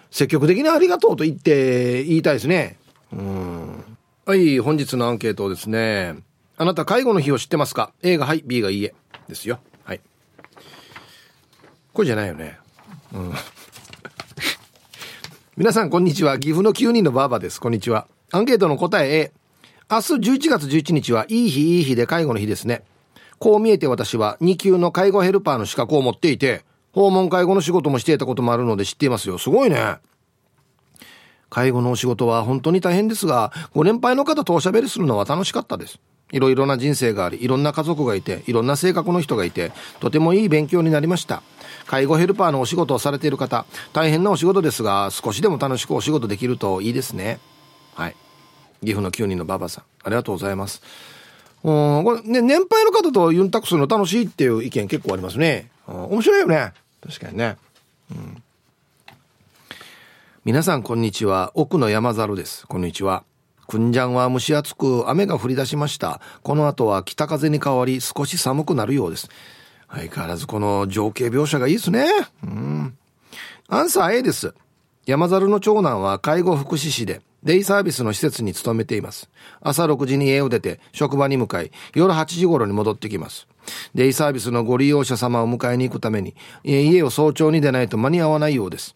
[0.09, 2.77] 積極的にありがとうと言って言いたいですね。
[3.13, 3.83] うん。
[4.25, 6.15] はい本日のアンケートですね。
[6.57, 8.95] あなた介護の日を知ってますか？A がはい B がいいえ。
[9.27, 9.59] ですよ。
[11.95, 12.59] これじゃないよね。
[13.13, 13.33] うん。
[15.55, 16.37] 皆さん、こんにちは。
[16.37, 17.61] 岐阜の9人のバーバです。
[17.61, 18.05] こんにちは。
[18.33, 19.31] アンケートの答え A。
[19.89, 22.83] 明日11月11日はいい日いい日で介護の日ですね。
[23.39, 29.37] こう見えて私は2級の介護ヘルパーの資格を持っていて、訪問介護の仕事もしていたこともあるので知っていますよ。
[29.37, 29.99] すごいね。
[31.49, 35.97] 介護のお仕事は本当に大変ですが、ご年配の方とおしゃべりするのは楽しかったです。
[36.31, 41.43] いろいろな人生があり、いろんな家族がいて、いろんな性格の人がいて、とてもいい勉強になりました。
[41.85, 47.39] 介護ヘルパーのお仕事をされている方、大変なお仕事ですが、少しでも楽しくお仕事できるといいですね。
[47.93, 48.15] はい。
[48.81, 50.81] 岐阜の9人のババさん、ありがとうございます。
[51.63, 55.69] うん、これね、年配の方とユンタクするの楽しいっていう意見結構ありますね。
[55.87, 56.73] うん、面白いよね。
[57.03, 57.57] 確かにね。
[58.11, 58.43] うん。
[60.43, 61.51] 皆さん、こんにちは。
[61.55, 62.67] 奥の山猿です。
[62.67, 63.23] こんにちは。
[63.67, 66.21] くんじゃんは蒸し暑く雨が降り出しました。
[66.43, 69.29] この後は北風に変わり少し寒くなるようです。
[69.89, 72.07] 相変わらずこの情景描写がいいですね。
[72.43, 72.97] うん。
[73.67, 74.53] アンサー A です。
[75.05, 79.29] 山猿の長男は介護福祉士で、デイサービスの施設に勤めています。
[79.61, 83.47] 朝6時に家を出て、職場に向かい、夜8時頃に戻ってきます。
[83.93, 88.95] デイサービスのご利用者様を迎えに行くために、家を早朝に出ないと間に合わないようです。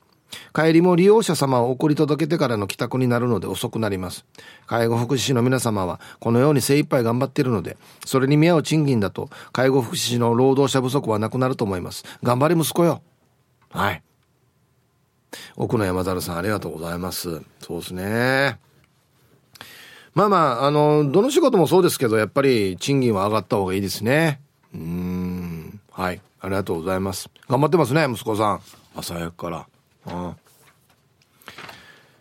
[0.54, 4.26] 帰りも利用者様を送り届けてからの帰宅になるので遅くなります。
[4.68, 12.04] 介護福祉士の皆様はこのように精一杯頑張っているので、それに見合う賃金だと介護福祉士の労働者不足はなくなると思います。
[12.24, 13.02] 頑張れ息子よ。
[13.72, 14.04] はい。
[15.56, 18.60] 奥野山猿さんありがとうございますそうですね
[20.14, 24.42] まあまああのどの仕事もそうですけどやっぱり賃金は上がった方がいいですね
[24.74, 28.62] うんはいありがとうございます頑張ってますね息子さん
[28.96, 29.68] 朝早くから
[30.10, 30.36] あ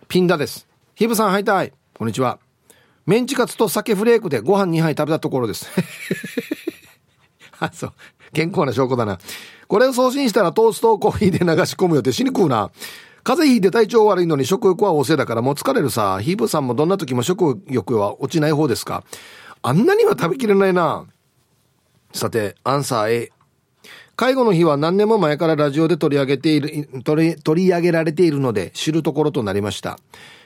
[0.08, 2.38] ピンダですヒブさんはいたいこんにちは
[3.06, 5.68] メンチカツと酒フレークでご飯2杯食べたところです
[7.58, 7.92] あそう
[8.32, 9.18] 健康な証拠だな
[9.68, 12.70] これを送信したらトーストをコーヒーで流し込むよって死に食うな。
[13.22, 16.18] 風邪ひいて体調悪いのに食欲は旺盛だからもう疲れるさ。
[16.22, 19.04] ヒープさんもどんな時も食欲は落ちない方ですか
[19.60, 21.04] あんなには食べきれないな。
[22.14, 23.32] さて、アンサー A。
[24.18, 29.96] 介護の日は何年も前からラジオで取り上げている、取り、取り上げられているので知るところとなりました。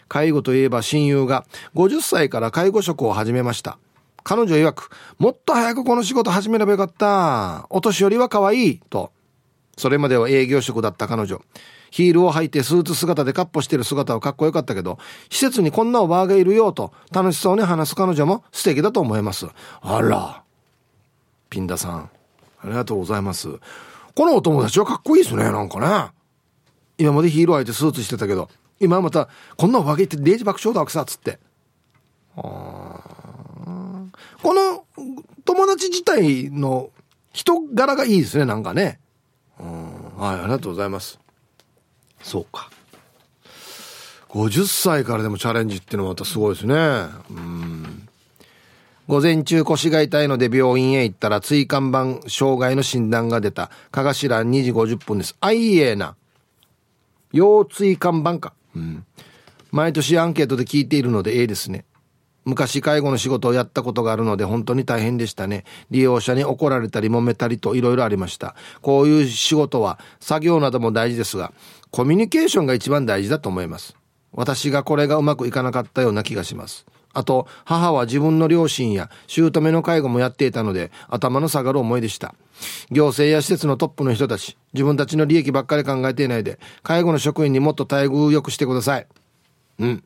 [0.08, 3.78] 介護といえば親友が50歳から介護職を始めました。
[4.24, 7.66] 彼女曰く、もっと早くこの仕事始めればよかった。
[7.70, 8.80] お年寄りは可愛い。
[8.90, 9.10] と。
[9.78, 11.40] それまでは営業職だった彼女。
[11.90, 14.98] ヒールを履いてスーツ姿でカッポしてる姿はかっこよかったけど、
[15.30, 19.46] 施設にこんなおばあがいるよと楽しそうに話す彼女も素敵だと思います。
[19.80, 20.42] あら。
[21.48, 22.10] ピンダさん。
[22.64, 23.48] ありがとうございます。
[24.14, 26.12] このお友達はかっこいいですね、なんかね。
[26.98, 28.48] 今までヒール履いてスーツしてたけど、
[28.80, 31.38] 今また、こんなおばあがいてデージ爆笑だわけさ、つって。
[32.36, 33.00] あ
[34.42, 34.84] この
[35.44, 36.90] 友達自体の
[37.32, 39.00] 人柄がいいですね、なんかね。
[39.58, 41.18] うん、はい、ありがとうございます。
[42.22, 42.70] そうか。
[44.28, 46.74] 50歳からでもチャレンジっていうのはまたすごいですね。
[47.30, 48.01] うん。
[49.12, 53.70] 午前中腰が痛いので病院へ行ったら椎間板障害の診断が出た。
[53.90, 55.36] かがしら2時50分です。
[55.38, 56.16] あいえな。
[57.30, 58.54] 腰椎間板か。
[58.74, 59.04] うん。
[59.70, 61.84] 毎年アンケートで聞いているのでええですね。
[62.46, 65.64] 昔介護の仕事をやったことがあるので本当に大変でしたね。
[65.90, 68.56] 利用者に怒られたり揉めたりといろいろありました。
[68.80, 71.52] こういう仕事は作業なども大事ですが、
[71.90, 73.94] コミュニケーションが一番大事だと思います。
[74.32, 76.86] 私がこれがうまくいかなかったような気がします。
[77.14, 82.34] あと、母は自分の両親や姑の介護もやっていたので、頭の下がる思いでした。
[82.90, 89.06] 行政や施設のトップの人たち、自分たちの利益ばっかり考えていないで、介護の職員にもっと待遇良くしてください。
[89.78, 90.04] うん。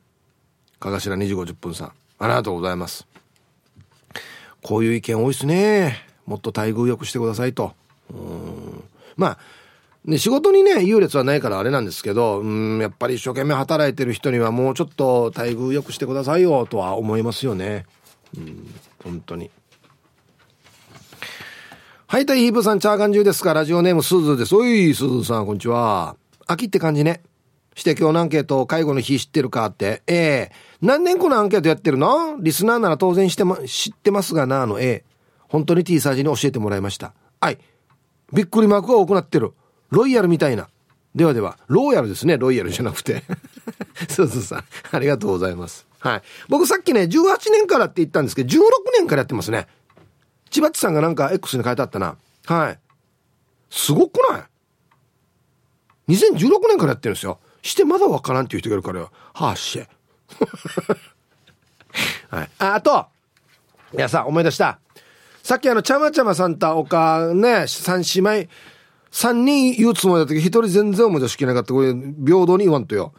[0.79, 1.91] かがしら2時50分さん。
[2.19, 3.07] ありがとうございます。
[4.63, 6.05] こういう意見多いですね。
[6.25, 7.73] もっと待遇良くしてくださいと。
[8.09, 8.83] うん
[9.15, 9.37] まあ、
[10.07, 17.85] ね、仕事にね、優劣はないからあれなんですけど、うん、やっぱり一生懸命働いてる人にはもうちょっと待遇良くしてくださいよとは思いますよね。
[18.37, 19.51] うん、本当に。
[22.07, 24.55] はい、たいヒープさん、チャーガン中ですかラジオネームスズです。
[24.55, 26.15] おい、スズさん、こんにちは。
[26.47, 27.21] 秋って感じね。
[27.75, 30.01] して今日のアンケート、介護の日知ってるかって。
[30.07, 32.37] ええー何年このアンケートやってるの？
[32.39, 35.03] リスナーなら当然してま、知ってますがなあ、の A。
[35.49, 37.13] 本当に T サージに教えてもらいました。
[37.41, 37.57] はい。
[38.31, 39.53] びっくりマークが多くなってる。
[39.89, 40.67] ロイヤルみたいな。
[41.15, 42.37] ではでは、ローヤルですね。
[42.37, 43.23] ロイヤルじゃなくて。
[44.09, 44.63] そうそうさん。
[44.91, 45.87] ありがとうございます。
[45.99, 46.21] はい。
[46.47, 48.61] 僕さっきね、18年からって言ったんですけど、16
[48.97, 49.67] 年からやってますね。
[50.49, 52.17] 千葉っちさんがなんか X に書いてあったな。
[52.45, 52.79] はい。
[53.69, 54.43] すごくない
[56.13, 57.39] ?2016 年からやってるんですよ。
[57.61, 59.11] してまだわからんっていう人がいるからよ。
[59.33, 59.89] はあ、しえ。
[62.29, 62.49] はい。
[62.59, 63.07] あ、あと、
[63.93, 64.79] いやさ、思い出した。
[65.43, 68.49] さっきあの、ちゃまちゃまさんとおか、ね、三姉妹、
[69.11, 71.73] 三人言うつもりだったけど、一人全然思い出しきなかった。
[71.73, 73.13] これ、平等に言わんとよ。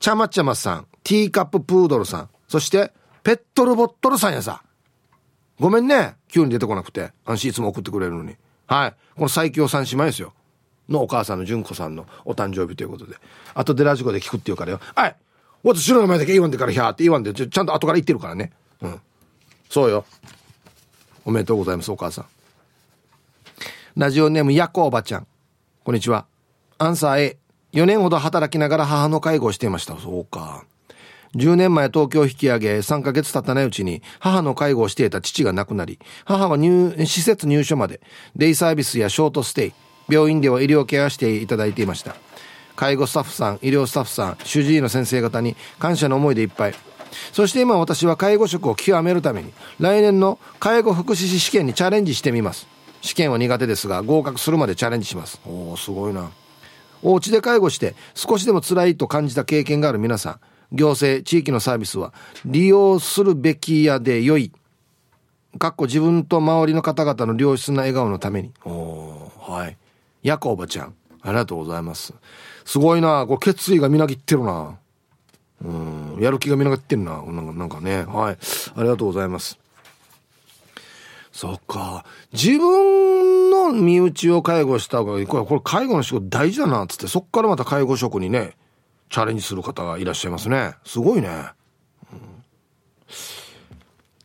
[0.00, 4.62] ちゃまちゃまさん、ティーカッププードルさん、そして、ペットルボットルさんやさ。
[5.58, 6.14] ごめんね。
[6.28, 7.12] 急に出てこなくて。
[7.24, 8.36] 安心いつも送ってくれるのに。
[8.66, 8.94] はい。
[9.16, 10.32] この最強三姉妹ですよ。
[10.88, 13.16] のお母さんの純子さんのお誕生日ということで。
[13.54, 14.80] 後でラジコで聞くって言うからよ。
[14.94, 15.16] はい。
[15.62, 19.00] 私の名前だけ言わんでからひゃーって言わんでちゃんと後から言ってるからねうん
[19.68, 20.04] そうよ
[21.24, 22.26] おめでとうございますお母さん
[23.98, 25.26] ラジオネームやこおばちゃん。
[25.82, 26.26] こんにちは。
[26.78, 27.36] アンサー
[27.72, 29.98] A4 年ほど働きながら母の介護をしていました。
[29.98, 30.62] そうか。
[31.34, 38.00] 10年前東京引き上げ3ヶ月経たないうちに母の介護をしていた父が亡くなり母は入施設入所まで
[38.36, 39.72] デイサービスやショートステイ
[40.08, 42.14] 病院では医療ケアしていただいていました。
[42.76, 46.74] 介護スタッフさん医療スタッフさん主治医の先生方に感謝の思いでいっぱい。
[47.32, 52.77] そして今私は介護職を極めるために来年の介護福祉士試験にチャレンジしてみます。
[53.00, 56.30] 試験は苦手ですが合格するまでチャレンジしますおおすごいな
[57.02, 60.40] お家で介護して少しでも辛いと感じた経験がある皆さん
[60.76, 62.12] 行政地域のサービスは
[62.44, 64.52] 利用するべきやで良い
[65.58, 69.76] かっこ自分と周りの方々の良質な笑顔のためにおおはい
[70.22, 72.12] やこおばちゃんありがとうございます
[72.68, 73.24] すごいな。
[73.26, 74.78] これ決意がみなぎってるな。
[75.64, 76.18] うん。
[76.20, 77.22] やる気がみなぎってるな。
[77.22, 78.02] なんかね。
[78.02, 78.38] はい。
[78.76, 79.58] ありがとうございます。
[81.38, 82.04] そっか。
[82.32, 85.26] 自分の身内を介護した方がいい。
[85.28, 86.84] これ、これ介護の仕事大事だな。
[86.88, 88.56] つって、そっからまた介護職にね、
[89.08, 90.74] チャレンジする方がいらっしゃいますね。
[90.84, 91.28] すごいね、
[92.12, 92.18] うん、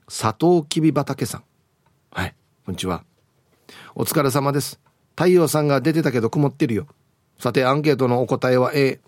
[0.08, 1.44] 佐藤きび畑さん。
[2.10, 2.34] はい。
[2.66, 3.04] こんにちは。
[3.94, 4.80] お疲れ様です。
[5.16, 6.88] 太陽さんが出てたけど曇ってるよ。
[7.38, 9.00] さてアンケートのお答えは A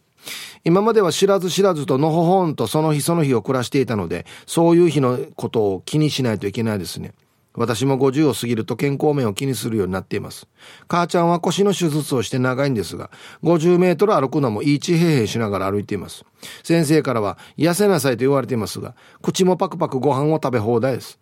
[0.64, 7.16] 今までは知らず知らずとのほほんとその日その日を暮らしていたのでそういう日のことを気にしないといけないですね。
[7.56, 10.48] 私も50を過ぎると健康面を気にするようになっています。
[10.88, 13.10] 母ちゃんは腰の手術をして長いんですが、
[13.44, 16.26] 50メートル歩くのもいいちへへしながら歩いています。
[16.64, 21.20] 先生からは痩せなさいと言われていますが、口もパクパクご飯を食べ放題です。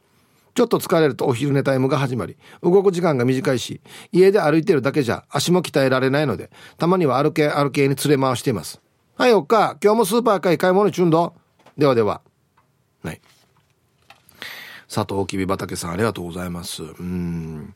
[0.56, 3.82] ちょっと疲れるとお昼寝タイムが始まり、動く時間が短いし、
[4.12, 8.80] 家で歩いてるだけじゃ足も鍛えられないので、たまには歩け歩けに連れ回しています。
[9.16, 11.34] はい、おっか、今日もスーパーかい買い物中んど。
[11.78, 12.22] ではでは。
[13.04, 13.22] はい。
[14.94, 16.84] 佐藤きび畑さんありがとうございます。
[16.84, 17.74] うん。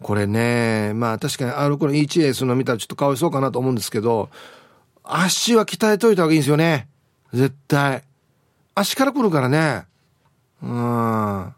[0.00, 4.30] これね、まあ確かに歩くの EHA するの見たらちょっとかわいそうかなと思うんですけど、
[5.02, 6.86] 足は鍛えといた方がいいんですよね。
[7.32, 8.04] 絶対。
[8.76, 9.86] 足から来るからね。
[10.62, 11.46] うん。
[11.46, 11.52] う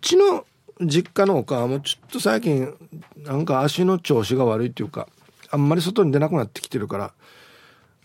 [0.00, 0.44] ちの
[0.80, 2.74] 実家のお母もちょっと最近
[3.18, 5.06] なんか足の調子が悪いっていうか、
[5.50, 7.12] あんまり外に出なくなってきてるから、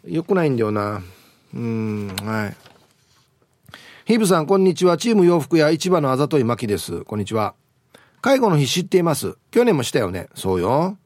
[0.05, 1.01] 良くないんだよな。
[1.55, 2.72] うん、はい。
[4.05, 4.97] ヒブさん、こんにちは。
[4.97, 7.05] チーム洋服屋市場のあざといまきです。
[7.05, 7.55] こんにちは。
[8.19, 9.37] 介護の日知っています。
[9.49, 10.27] 去年もしたよね。
[10.35, 10.97] そうよ。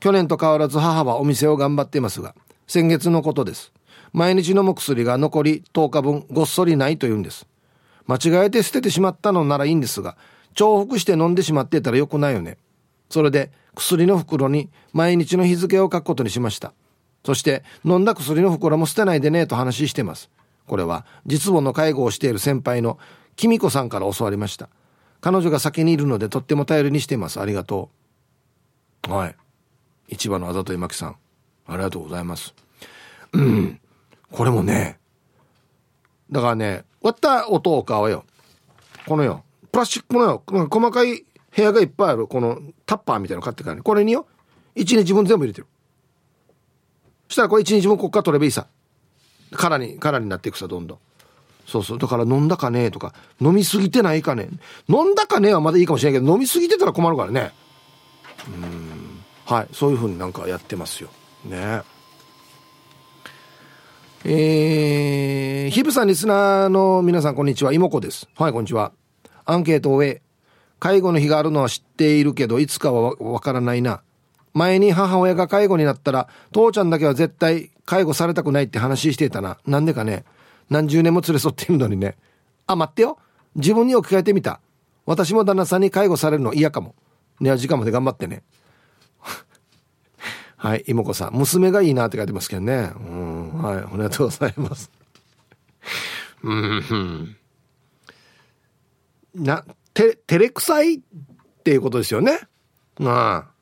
[0.00, 2.34] 去年と変わらず母はお店を頑張っていますが、
[2.66, 3.74] 先月のことです。
[4.14, 7.46] 毎日飲む薬が残り10日分ごっそりないと言うんです。
[8.06, 10.16] 間違えて捨ててしまったのならいいんですが、
[10.54, 12.56] 重複して飲んでしまってたら良くないよね。
[13.10, 16.72] それで薬の袋に毎日の日付を書くことにしました。
[17.22, 20.30] そして飲んだ薬の袋も捨てないでねと話してます。
[20.66, 22.98] これは実母の介護をしている先輩の
[23.36, 24.68] きみこさんから教わりました。
[25.20, 27.40] 彼女が先にいるのでとっても頼りにしています。
[27.40, 27.90] ありがと
[29.08, 29.12] う。
[29.12, 29.36] はい。
[30.10, 31.16] 市場のあざといまきさん。
[31.66, 32.54] ありがとうございます。
[33.32, 33.80] うん。
[34.30, 34.98] これもね
[36.30, 38.24] だからね割った音を買うよ。
[39.06, 39.44] このよ。
[39.72, 40.42] プラスチックのよ。
[40.46, 42.26] 細かい部屋がいっぱいある。
[42.26, 43.82] このタッパーみたいなの買ってからね。
[43.82, 44.26] これによ。
[44.76, 45.66] 1日分全部入れてる。
[47.28, 48.66] そしたらこれ1日分こっから取ればいいさ。
[49.56, 50.98] 空に空になっていくさどんどん。
[51.66, 51.98] そうそう。
[51.98, 54.48] だから飲んだかねとか飲みすぎてないかね。
[54.88, 57.52] 飲んだかねはまだいいかもしれないけど飲みすぎてたら困るからね。
[58.48, 59.24] うん。
[59.46, 59.68] はい。
[59.72, 61.08] そういうふうになんかやってますよ。
[61.44, 61.82] ね。
[64.26, 67.72] えー、ヒブさんリスナーの皆さんこんにちは。
[67.72, 68.26] 妹子です。
[68.36, 68.92] はいこんにちは。
[69.44, 70.22] アンケートを終え
[70.80, 74.02] 介護の日があるのは知っているけどいつかはわからないな。
[74.54, 79.58] 前に母親が介護になったら父ちゃんだけは絶対介護されたくないって話していたな。
[79.66, 80.24] なんでかね。
[80.70, 82.16] 何十年も連れ添っているのにね。
[82.66, 83.18] あ、待ってよ。
[83.54, 84.60] 自分に置き換えてみた。
[85.06, 86.94] 私も旦那さんに介護されるの嫌かも。
[87.40, 88.42] ね時間まで頑張ってね。
[90.56, 91.34] はい、妹子さん。
[91.34, 92.92] 娘がいいなって書いてますけどね。
[92.96, 94.90] うん、はい、ありがとうございます。
[96.42, 97.36] うん、
[99.34, 101.00] な、て、照れくさいっ
[101.62, 102.40] ていうことですよね。
[103.00, 103.54] ああ。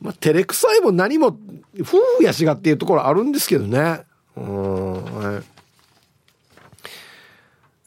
[0.00, 1.36] まあ、照れくさいも何も、
[1.80, 4.02] 夫婦やしがっていうところあるんですけどね。
[4.36, 5.42] うん、はい。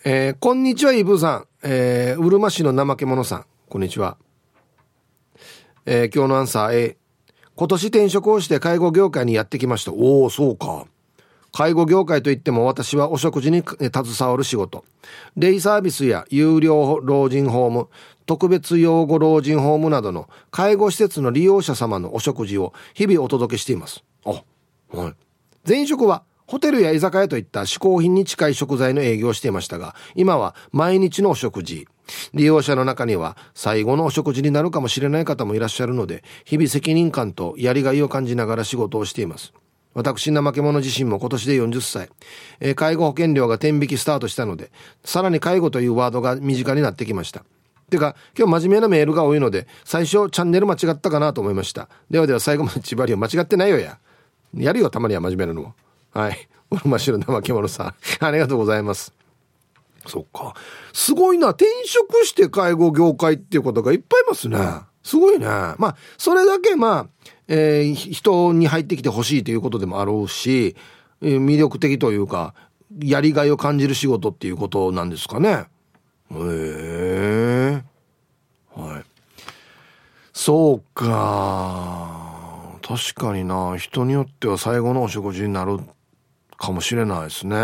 [0.06, 1.48] えー、こんにちは、イブさん。
[1.64, 3.46] えー、うるま市の怠け者さん。
[3.70, 4.18] こんにちは。
[5.86, 6.98] えー、今日のアンサー A。
[7.56, 9.92] 今年転職をして介護業界にやってきました。
[9.92, 10.86] おお、そうか。
[11.52, 14.84] 介護業界といっても私はお食事に携わる仕事。
[15.38, 17.90] デイサービスや有料老人ホーム、
[18.26, 24.04] 特別養護老人ホームなどの介護施設の利用者様のお食事を日々お届けしています。
[24.26, 24.44] あ、
[24.96, 25.14] はい。
[25.68, 31.88] 前職はホテルや居酒屋といった嗜好品に近い食材の営業をしていましたが、今は毎日のお食事。
[32.34, 39.54] 利用者の中には最後のお食事になるかもしれない方もいらっしゃるので、日々責任感とやりがいを感じながら仕事をしています。
[39.94, 42.10] 私、怠け者自身も今年で40歳。
[42.60, 44.72] えー、介護保険料が天引きスタートしたので、
[45.06, 47.46] さらに介護というワードが身近になってきました。
[47.94, 51.90] てか、今日真面目なメールが多いので、最初チャンネル間違ったかなと思いました。
[52.10, 54.00] ではでは最後まで千葉りを間違ってないよや。
[54.56, 55.76] やるよ、たまには真面目なのも。
[56.12, 56.48] はい。
[56.72, 57.96] 俺真っ白な怠け者さん。
[58.26, 59.14] ありがとうございます。
[60.08, 60.54] そっか。
[60.92, 61.50] すごいな。
[61.50, 64.58] 転職して介護業界っていうことがいっぱいいますね。
[65.04, 65.46] すごいね。
[65.46, 67.08] まあ、それだけまあ、
[67.48, 70.76] えー、人に入ってきてほしいということでもあろうし、
[71.22, 72.54] えー、魅力的というか、
[73.02, 75.66] やりがいを感じる仕事っていうことなんですかね。
[76.32, 77.84] へえ。
[78.76, 79.04] はい。
[80.46, 82.78] そうか。
[82.82, 83.78] 確かにな。
[83.78, 85.80] 人によっては最後のお食事になる
[86.58, 87.56] かもしれないですね。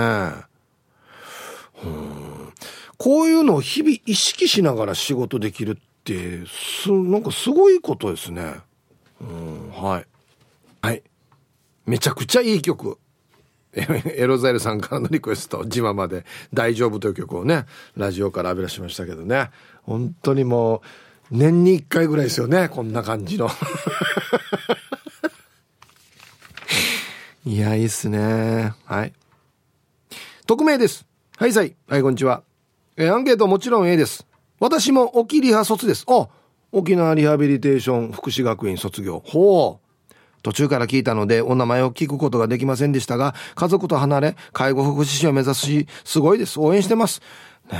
[1.83, 2.53] うん
[2.97, 8.61] こういうのを日々意識しながら仕事できるって、す、なんかすごいことですね。
[9.19, 10.05] うんはい
[10.81, 11.03] はい
[11.85, 12.97] めちゃくちゃいい曲
[13.73, 17.65] エロザイルさんからのリクエスト「自慢まで大丈夫」という曲をね
[17.97, 19.49] ラジオから浴び出しましたけどね
[19.83, 23.49] 本当にもう年に1回ぐらいですよねこんな感じの。
[27.45, 28.73] いやいいっすね。
[28.85, 29.13] はい。
[30.45, 31.05] 匿名です。
[31.37, 31.75] はいさい。
[31.87, 32.43] はいこんにちは。
[32.97, 34.25] えアンケートもちろん A です。
[34.59, 36.05] 私も沖リハ卒です。
[36.07, 36.27] あ
[36.71, 39.23] 沖縄リハビリテーション福祉学院卒業。
[39.25, 39.85] ほう。
[40.41, 46.59] 途中から聞いたのでお名前を聞くことができませんでしたが、家族と離れ、介護福祉士を目指すし、すごいです。
[46.59, 47.21] 応援してます。
[47.71, 47.79] ね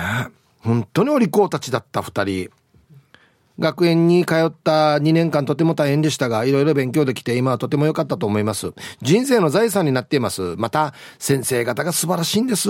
[0.60, 2.50] 本当にお利口たちだった二人。
[3.60, 8.72] 学園に通った2年間とても大変でしたが、いろいろ勉強できて今はとても良かったと思います。
[9.02, 10.56] 人生の財産になっています。
[10.58, 12.70] また、先生方が素晴らしいんです。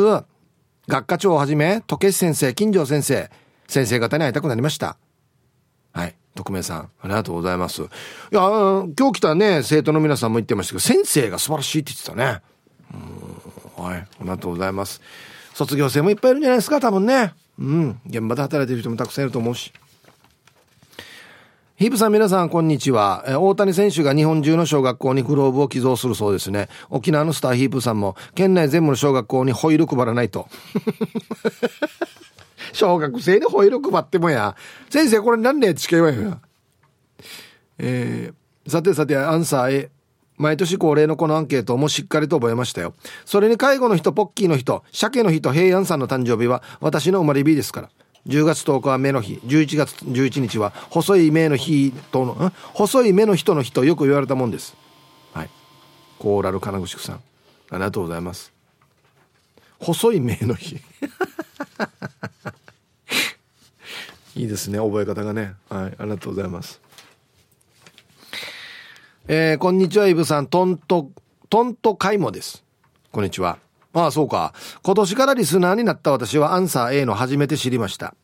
[0.88, 3.30] 学科長をはじめ、時計先生、金城先生、
[3.68, 4.98] 先生方に会いたくなりました。
[5.94, 6.16] はい。
[6.36, 7.84] 匿名さん、ありがとうございます。
[7.84, 7.86] い
[8.32, 12.42] や、今日来たね、生徒の皆さんも言ってましたけど、先生が素晴らしいって言ってたね。
[13.78, 15.02] うん、はい、ありがとうございます。
[15.54, 17.34] 卒業生もいっぱいいるんじゃないですか、多分ね。
[17.60, 19.74] うん、現場で働いてる人もたくさんいると思うし。
[21.80, 23.23] ヒープさん皆さんこんにちは。
[23.39, 26.67] 大谷選手が日本中の小学校にグローブを寄贈するそうですね。
[26.89, 30.49] 沖縄のスターヒープさんも県内全部の小学校にホイール配らないと。
[32.73, 34.57] 小学生にホイール配ってもや。
[34.89, 36.38] 先生これ何ねってしか言わよや？
[37.77, 39.89] えー、さてさてアンサー A。
[40.36, 42.93] 毎年恒例のこのアンケートもしっかりと覚えましたよ。
[43.23, 47.89] それに介護の人、ポッキーの人、鮭の人、平安さんの誕生日は私の生まれ日ですから。
[48.28, 54.76] 10月10日は目の日、11月11日は細い目の日との、細い目の人の日とよく言われたもんです。
[55.34, 55.49] はい。
[56.20, 57.15] コーラル金串さん。
[57.15, 57.20] あ
[57.74, 58.51] りがとうございます。
[59.80, 60.78] 細い目の日。
[64.36, 66.80] いいですね覚え方がねはいありがとうございます
[69.28, 71.11] えー、こんにちはイブさんトント
[71.49, 72.63] トントカイモです
[73.11, 73.59] こんにちは
[73.94, 74.54] ああそうか。
[74.84, 78.16] 今年からリスナーになった私はアンサー A の初めて知りました。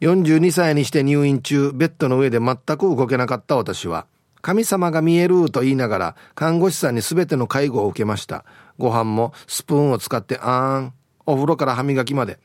[0.00, 4.06] 42歳にして入院中ベッドの上で全く動けなかった私は
[4.40, 8.44] 神様が見えると言いながら看護師さんに全ての介護を受けました。
[8.78, 10.92] ご飯もスプーンを使ってあーん
[11.26, 12.38] お風呂から歯磨きまで。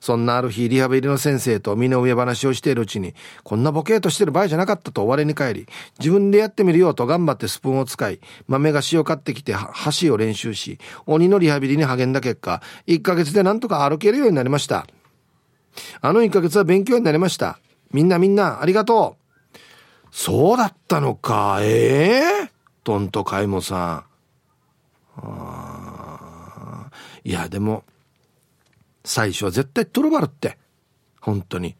[0.00, 5.66] そんなある日、リハビリの先生と身の上話をしているうちに、こんなボケーとしてる場合じゃなかったと我に帰り、
[5.98, 14.86] 自分でやってみるよと頑張ってスプーンを使い、豆菓子を買ってきて箸を練習し、鬼のリハビリに励んだ結果、1ヶ月でなんとか歩けるようになりました。
[16.00, 17.58] あの1ヶ月は勉強になりました。
[17.92, 19.58] みんなみんなありがとう。
[20.10, 22.50] そうだったのか、ええー、
[22.84, 24.04] トントカイモさん。
[25.16, 26.90] あ
[27.24, 27.84] いや、でも、
[29.04, 30.58] 最初は絶対トロバルって。
[31.20, 31.76] 本当に。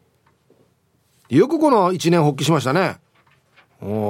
[1.29, 2.99] よくこの一年発起しましたね。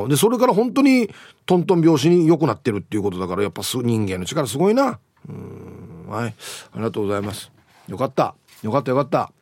[0.08, 1.08] で、それから本当に
[1.46, 4.98] トントン拍子に良くなってるっていうことだから、やっぱ人間の力すごいな。
[5.28, 6.06] うん。
[6.08, 6.26] はい。
[6.26, 7.50] ありがとうございます。
[7.88, 8.34] よかった。
[8.62, 9.32] よかったよかった。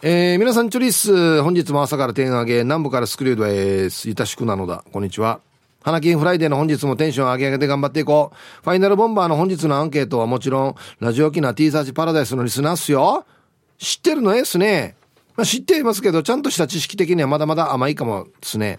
[0.00, 1.42] えー、皆さんチョリス。
[1.42, 4.08] 本日も朝から点上げ、南部からスクリュードです。
[4.08, 4.84] いたしくなのだ。
[4.90, 5.40] こんにちは。
[5.82, 8.64] 花金フライデーの本日もテンション上げ上げて頑張っていこう。
[8.64, 13.26] ファイナルボンバーの本日のアンケートはもちろん、ラジオ機な T サーチパラダイスのリスナーっすよ。
[13.78, 14.96] 知ってるのええっすね。
[15.36, 18.78] まあ、知っていますけど、ちゃんとした知識的にはまだまだ甘いかもですね。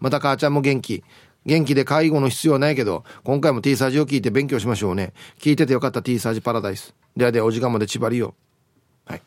[0.00, 1.02] また母ちゃんも元気。
[1.44, 5.12] 元気で介護の必要ないけど、今回も T サージを聞いて勉強しましょうね。
[5.38, 6.94] 聞いててよかった T サージパラダイス。
[7.16, 8.34] ではではお時間まで縛りよ。
[9.06, 9.22] はい。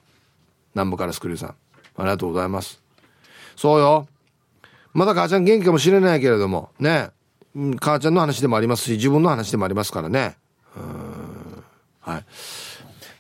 [0.76, 1.50] 南部からスクリューさん。
[1.50, 1.56] あ
[2.04, 2.82] りがとうございます。
[3.56, 4.08] そうよ。
[4.94, 7.12] まだ母ちゃん元気かもしれないけれども、ね。
[7.80, 10.38] 母ちゃんの話でもありますし、自分の話でもありますからね。
[10.76, 11.64] うん。
[12.00, 12.26] はい。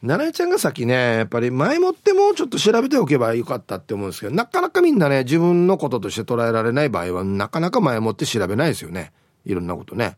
[0.02, 9.12] 奈々ちゃんがさっきね、やっぱり前もってもうちょっと調べておけばよかったって思うんですけど、なかなかみんなね、自分のこととして捉えられない場合は、なかなか前もって調べないですよね。
[9.46, 10.18] いろんなことね。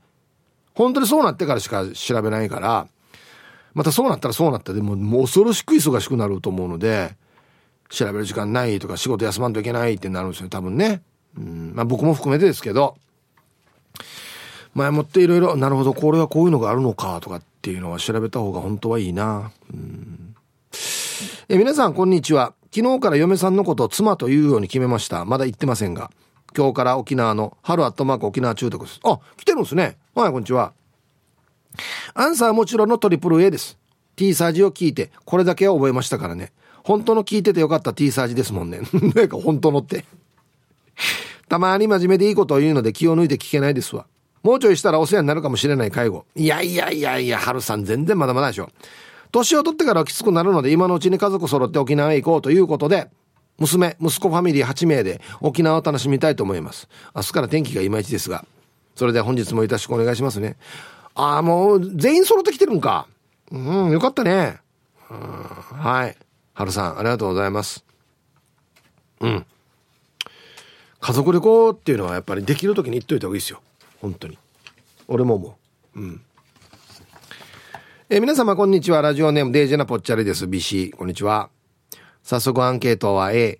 [0.73, 2.87] 本当にそうなってからしか調べないから、
[3.73, 7.15] またそうなったらそうなったでも、もう恐ろしく忙しくなると思うので、
[7.89, 11.01] 調べる時間ないとか仕事休まんといけないってなるんですよ、多分ね。
[11.37, 12.95] うん、まあ僕も含めてですけど、
[14.73, 19.51] 前もっていろいろ、なるほど、これはこういうのがあるのかとかっていうのは調べた方が本当はいいな。
[19.71, 20.35] うん、
[21.49, 22.53] え皆さん、こんにちは。
[22.75, 25.25] 昨日から嫁さんのことを妻と言うように決めました。
[25.25, 26.09] まだ言ってませんが。
[26.55, 28.99] 今日から沖縄の春アットマーク沖縄中毒です。
[29.03, 29.97] あ、来てるんですね。
[30.15, 30.73] はい、こんにちは。
[32.13, 33.77] アンサーはもちろんのトリプル A です。
[34.15, 36.51] T サージを聞いて、これだけは覚えましたからね。
[36.83, 38.81] 本当の聞いててよかった T サージですもんね。
[39.15, 40.05] なんか本当のって。
[41.49, 44.05] たまに真面目でいいことを言うので気を抜いて聞けないですわ。
[44.43, 46.25] もうちょいしたらお世話になるかもしれない介護。
[46.35, 48.69] いやいやいやいや、春さん全然まだまだでしょ。
[49.31, 53.09] 年を取ってからはきつくなるので、今のうちに家族揃って沖縄へ行こうということで、
[53.57, 56.89] 娘、息子ファミリー8名で沖縄を楽しみたいと思います。
[57.15, 58.45] 明日から天気がいまいちですが。
[58.95, 60.57] それでは本日もよろしくお願いしますね。
[61.15, 63.07] ああ、もう全員揃ってきてるんか。
[63.51, 64.59] うん、よかったね。
[65.09, 66.17] はい。
[66.53, 67.85] はるさん、ありがとうございます。
[69.21, 69.45] うん。
[71.05, 73.61] 家族旅行っていうのはやっぱりできる時に言っといた方がいいですよ。
[73.99, 74.37] 本当に。
[75.09, 75.57] 俺も思
[75.95, 75.99] う。
[75.99, 76.21] うん。
[78.09, 79.01] え、皆様こんにちは。
[79.01, 80.45] ラジオネームデージェナポッチャレです。
[80.45, 80.95] BC。
[80.95, 81.49] こんにちは。
[82.23, 83.59] 早速アンケートは A。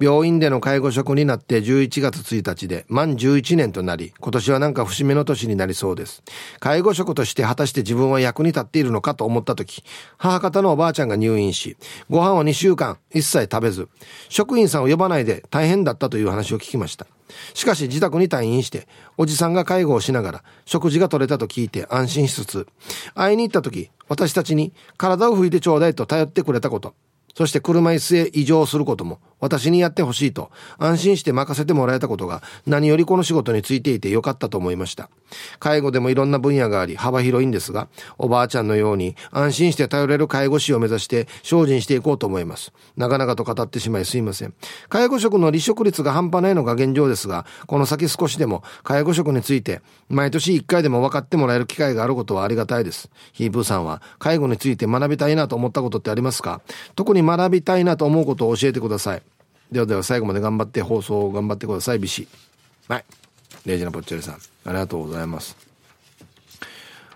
[0.00, 6.22] 病院での介護職になって11月1日で満11年となり、今年はなんか節目の年になりそうです。
[6.60, 9.82] 介護職として果たして自分は役に立っているのかと思った時、
[10.16, 11.76] 母方のおばあちゃんが入院し、
[12.08, 13.88] ご飯を2週間一切食べず、
[14.28, 17.08] 職員さんを呼ばないで大変だったという話を聞きました。
[17.54, 18.86] しかし自宅に退院して、
[19.16, 22.66] おじさんが介護をしながら食事が取れたと聞いて安心しつつ、
[23.14, 26.94] 会いに行った時、私たちに体を拭いてちょうだいと頼ってくれたこと、
[27.34, 35.10] そして車椅子へ移乗することも私にやってほしいと安心して任せてもらえたことが何よりこの仕事についていてよかったと思いました。
[35.58, 42.72] 介護でもいろんな分野があり幅広いんですが、おばあちゃんのように安心して頼れる介護士を目指して精進していこうと思います。
[42.96, 44.54] 長々と語ってしまいすいません。
[44.88, 53.10] 介護職の離職率が半端ないのが現状ですが、この先少しでも介護職について毎年1回でも分かってもらえる機会があることはありがたいです。
[53.32, 56.60] ヒープーさんは介護について学びたいなと思ったことってありますか？
[56.96, 59.22] 特に学びたいなと思うことを教えてください。
[59.70, 62.26] ではでは最後まで頑張って放送を頑張ってください、ビシ。
[62.88, 63.04] はい。
[63.66, 65.56] レイジナポッチェルさん、ありがとうございます。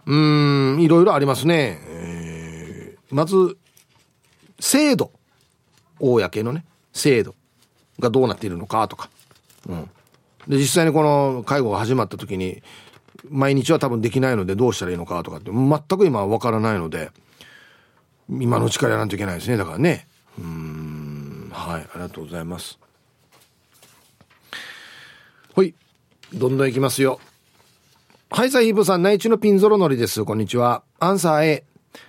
[0.06, 1.80] うーん、いろいろありますね。
[1.86, 3.56] えー、まず、
[4.60, 5.12] 制度。
[5.98, 7.34] 公のね、制度
[8.00, 9.08] がどうなっているのかとか。
[9.68, 9.90] うん。
[10.48, 12.62] で、実際にこの介護が始まった時に、
[13.30, 17.10] 毎日は多分できないのでどうしたらいいのかとかって全く今は分からないので、
[18.28, 19.56] 今のうちからやらないといけないですね。
[19.56, 20.08] だからね。
[20.38, 21.01] うん、
[21.52, 22.78] はい、ありがとうございます。
[25.54, 25.74] ほい、
[26.32, 27.20] どんどんいきますよ。
[28.30, 30.24] はい、サヒーブさん、内地のピンゾロのりです。
[30.24, 30.82] こんにちは。
[30.98, 31.64] アンサー A。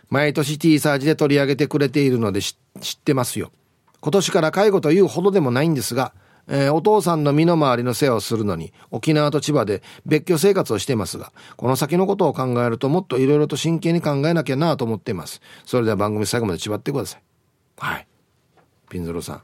[0.10, 3.52] 毎年 T サージで取り上げてくれているので知ってますよ。
[4.00, 6.14] 今年から介護というほどでもないんですが、
[6.48, 15.42] えー、お父さんの身の回りの世話をするのに沖縄と千葉で別居生活をしていますが、この先のことを考えるともっと色々と真剣に考えなきゃなと思っています。
[15.66, 17.22] それでは番組最後まで縛ってください。
[17.78, 18.08] はい。
[18.94, 19.42] ピンゾロさん。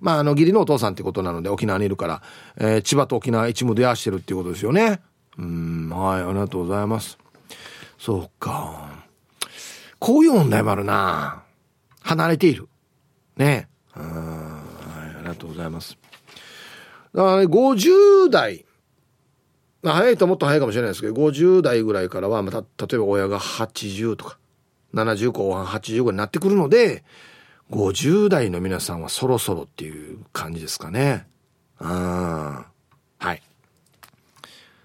[0.00, 2.22] まあ、あの、義理のお父さんってことなので沖縄にいるから、
[2.56, 5.00] えー、千葉と沖縄一部でやしてるっていうことですよね。
[5.38, 7.16] うん、はい、ありがとうございます。
[7.96, 9.06] そうか。
[10.00, 11.42] こういう問題もあるな
[12.00, 12.68] 離れている。
[13.36, 13.68] ね。
[13.92, 15.96] はい、ありがとうございます。
[17.14, 18.64] だから、ね、50代、
[19.84, 24.38] 早いともっと早いかもしれないですけど、50代ぐらいからは、また、例えば親が80とか、
[24.92, 27.04] 70後半80ぐらいになってくるので、
[27.70, 31.26] 50代の皆さんはそろそろっていう感じですかね。
[31.78, 32.66] あ
[33.20, 33.26] あ。
[33.26, 33.42] はい。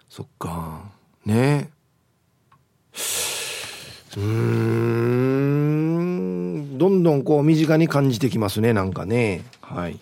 [0.09, 0.91] そっか。
[1.25, 1.69] ね
[4.17, 6.77] うーん。
[6.77, 9.45] どんどんこう身近に感じてきますね、なんかね。
[9.61, 9.97] はい。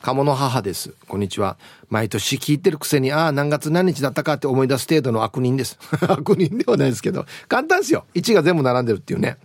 [0.00, 0.94] 鴨の母です。
[1.06, 1.58] こんにちは。
[1.90, 5.78] 毎年聞いてるくせに、ああ、何月何日だったかって思い出す程度の悪人です。
[6.08, 8.06] 悪人ではないですけど、簡単ですよ。
[8.14, 9.36] 1が全部並んでるっていうね。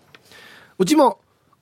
[0.78, 1.20] うちも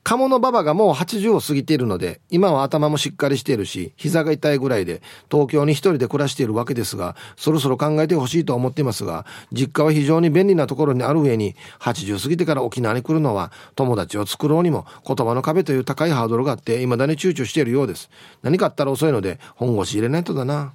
[0.08, 18.10] 鴨の馬場がもう80を過ぎているので、今は頭もしっかりしているし、膝が痛いぐらいで、東京に一人で暮らしているわけですが、そろそろ考えてほしいと思っていますが、実家は非常に便利なところにある上に、80過ぎてから沖縄に来るのは、友達を作ろうにも、言葉の壁という高いハードルがあって、未だに躊躇しているようです。
[18.43, 20.72] 何かあったら遅いので、本腰入れないとだな。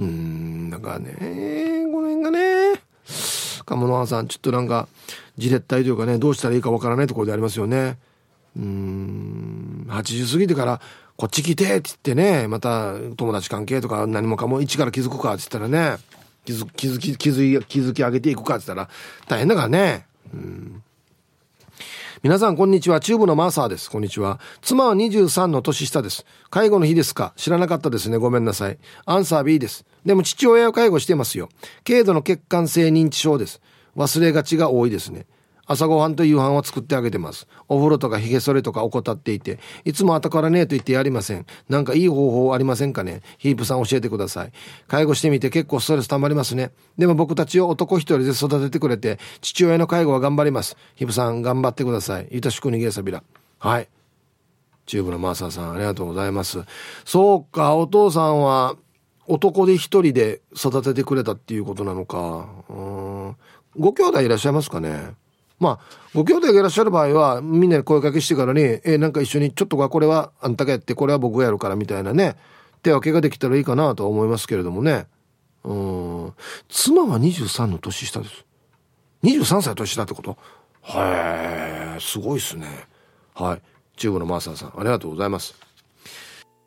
[0.00, 2.80] うーん、だからね、この辺がね、
[3.64, 4.88] 鴨のさん、ちょっとなんか、
[5.38, 7.96] じれったいというかね、どうしたらいいかわからないところでありますよね。
[8.56, 9.86] うん。
[9.88, 10.80] 80過ぎてから
[11.16, 15.98] こっち来てって言ってねまた友達関係とか何もかも一から気づくかって言ったらね
[16.44, 18.90] 気づ気づき気づき気づき上げていくかって言ったら
[19.26, 20.06] 大変だからね。
[20.32, 20.82] うん。
[22.22, 23.00] 皆さんこんにちは。
[23.00, 23.90] チューブのマーサーです。
[23.90, 24.40] こんにちは。
[24.62, 26.24] 妻は23の年下です。
[26.48, 27.34] 介護の日ですか？
[27.36, 28.16] 知らなかったですね。
[28.16, 28.78] ごめんなさい。
[29.04, 29.84] アンサー B です。
[30.06, 31.50] でも父親を介護してますよ。
[31.86, 33.60] 軽度の血管性認知症です。
[33.94, 35.26] 忘れがちが多いですね。
[35.66, 37.46] 朝ごはんと夕飯を作ってあげてます。
[37.68, 41.46] お風呂とか髭剃れとか怠っていて、いつも後からねえと言ってやりません。
[41.68, 43.22] なんかいい方法ありませんかね？
[43.38, 44.52] ヒープさん教えてください。
[44.88, 46.72] 介護してみて結構ストレス溜まりますね。
[46.98, 50.76] でも僕たちを男一人で育ててくれて、父親の介護は頑張ります。
[50.96, 52.28] ヒープさん頑張ってください。
[52.30, 53.22] ゆたしくにげさびら。
[53.58, 53.88] はい。
[54.86, 56.62] チューブのマーサーさんありがとうございます。
[57.06, 58.76] そうか、お父さんは
[59.26, 62.46] 男で一人で育ててくれたっていうことなのか。
[62.68, 63.36] うん。
[63.78, 65.14] ご兄弟いらっしゃいますかね？
[65.64, 65.78] まあ
[66.14, 72.36] ご兄弟がいらっしゃる場合はみんなに声かけしてからに「えなんか一緒にちょっとこれはあんたがやってこれは僕がやるから」みたいなね
[72.82, 75.06] 手分けができたらいいかなとは思いますけれどもね。
[75.64, 76.32] うん。
[76.68, 78.44] 妻は23の年下です。
[79.22, 80.36] 23歳年下ってこと？
[80.82, 82.66] へえすごいっすね。
[83.34, 83.62] はい。
[83.96, 85.54] 中国のマーサーさんありがとうございます。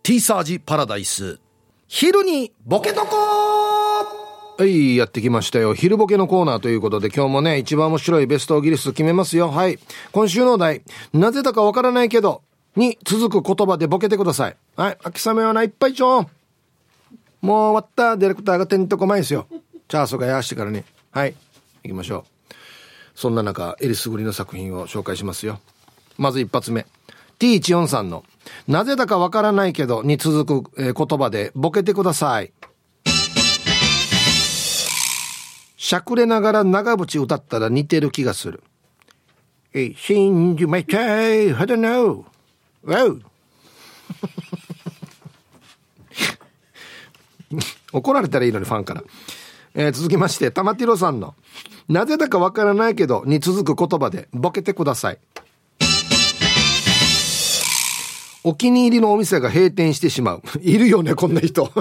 [0.02, 1.40] T サージパラダイス。
[1.88, 3.47] 昼にボケとこ
[4.60, 5.76] はいやってきましたよ。
[5.76, 9.52] 昼ボケのコーナーということで今日もね一番面白いベストギリス決めますよ。
[9.52, 9.78] はい。
[10.12, 10.82] 今週のお題。
[11.14, 12.42] なぜだかわからないけど
[12.76, 14.56] に続く言葉でボケてください。
[14.76, 14.98] はい。
[15.04, 16.28] 秋雨はないっぱいちょん。
[17.42, 18.18] もう終わった。
[18.18, 19.46] ディレクターがてんとこまいですよ。
[19.88, 21.36] チャーソがやしてからねはい。
[21.84, 22.54] 行きましょう。
[23.14, 25.60] そんな中えりすぐりの作品を紹介しますよ。
[26.18, 26.88] まず一発目。
[27.38, 28.24] T14 さんの
[28.68, 32.52] 「なぜだかわからないけど」に続く、え言葉でボケてください。
[35.78, 38.64] しゃくれながら長渕歌ったら似てる気がする。
[39.74, 41.00] え、信じました
[41.34, 42.26] い、I don't know.
[42.84, 43.22] Wow.
[47.94, 49.04] 怒られたらいいのにファンから。
[49.76, 51.36] えー続きまして、玉ティロさんの、
[51.88, 55.20] なぜだかわからないけど、に続く言葉でボケてください。
[58.44, 60.42] お気に入りのお店が閉店してしまう。
[60.62, 61.72] いるよね、こんな人。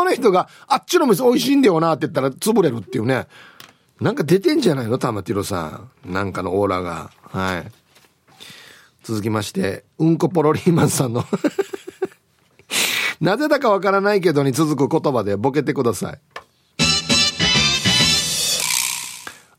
[0.00, 3.26] この人が、あっちの店美味しいんだよなって言ったら潰れるっていうね。
[4.00, 6.10] なんか出てんじゃないの玉ティロさん。
[6.10, 7.10] なんかのオーラが。
[7.24, 7.70] はい。
[9.02, 11.22] 続きまして、うんこポロリーマンさんの。
[13.20, 16.20] なぜだかわからないけどに続く言葉でボケてください。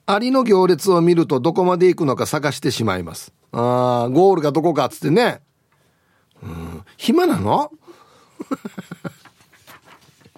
[0.07, 3.31] アリの行列を見るとどこまで行くのか探してしまいます。
[3.51, 5.41] ああ、ゴールがどこかっつってね。
[6.41, 7.71] うん、暇なの？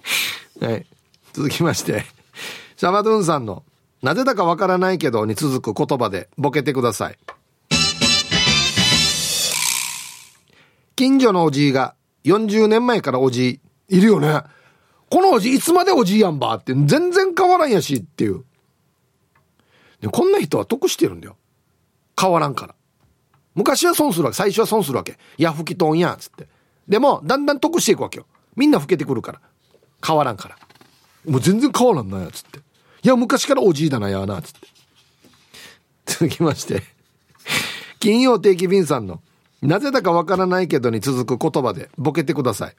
[0.60, 0.86] はい。
[1.32, 2.04] 続きまして、
[2.76, 3.64] シャバドゥンさんの、
[4.02, 7.18] なぜだかわからないけどに続く言葉でボケてください。
[10.96, 11.94] 近所のおじいが
[12.24, 14.42] 40年前からおじい、いるよね。
[15.10, 16.54] このおじいいつまでおじいやんば？
[16.54, 18.44] って全然変わらんやしっていう。
[20.00, 21.36] でこんな人は得してるんだよ。
[22.20, 22.74] 変わらんから。
[23.54, 24.36] 昔は損するわけ。
[24.36, 25.18] 最初は損するわけ。
[25.38, 26.48] いや、吹きとんや、つって。
[26.88, 28.26] でも、だんだん得していくわけよ。
[28.56, 29.40] みんな老けてくるから。
[30.04, 30.56] 変わらんから。
[31.26, 32.58] もう全然変わらんなや、つって。
[32.58, 34.68] いや、昔からおじいだなやな、つって。
[36.06, 36.82] 続きまして。
[38.00, 39.22] 金曜定期便さんの、
[39.62, 42.76] なぜだかわからないけどに続く言葉でボケてください。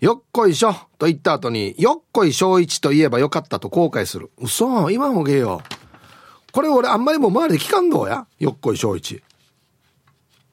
[0.00, 4.30] よっこいしょと言った後に、よっこい小一と言えばよかったと後悔する。
[4.38, 5.62] 嘘今もげよ。
[6.52, 9.22] これ俺あんまりもう周りで聞かんどうやよっこい小一。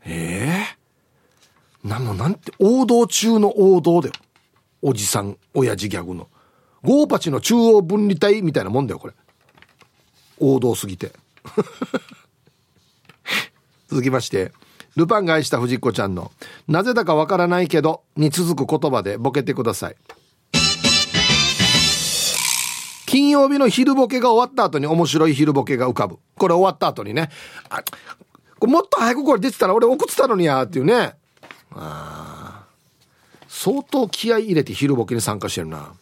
[0.03, 0.84] ええ
[1.85, 4.13] なんのなんて王道中の王道だよ。
[4.81, 6.27] おじさん、親父ギャグの。
[6.83, 9.13] ゴーパチの中央分離帯みたいなもんだよ、これ。
[10.39, 11.11] 王道すぎて。
[13.87, 14.51] 続きまして、
[14.95, 16.31] ルパンが愛した藤子ちゃんの、
[16.67, 19.95] なぜだかわからないけど、に続く言葉でボケてください。
[23.05, 26.17] 金曜日の昼ボケが終わった後に面白い昼ボケが浮かぶ。
[26.35, 27.29] これ終わった後にね。
[27.69, 27.83] あ
[28.65, 31.13] もっと早くこれ出てたら俺送ってたのにやっていうね。
[31.71, 32.65] あー
[33.47, 35.93] 相当気合い入れて昼ボケに参加してるな。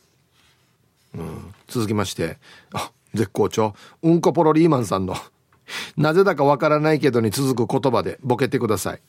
[1.16, 2.40] うん、続きまして、
[2.74, 3.76] あ、絶好調。
[4.02, 5.16] うんこポロリーマンさんの、
[5.96, 9.02] なぜだかわからないけどに続く言葉でボケてください。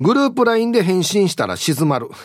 [0.00, 2.08] グループ LINE で返信したら静まる。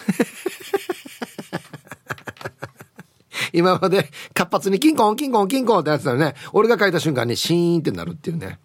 [3.52, 6.36] 今まで活発にキンコンキンコンキンコンってやってたのね。
[6.54, 8.60] 俺が書いた瞬間にシーンってなるっていうね。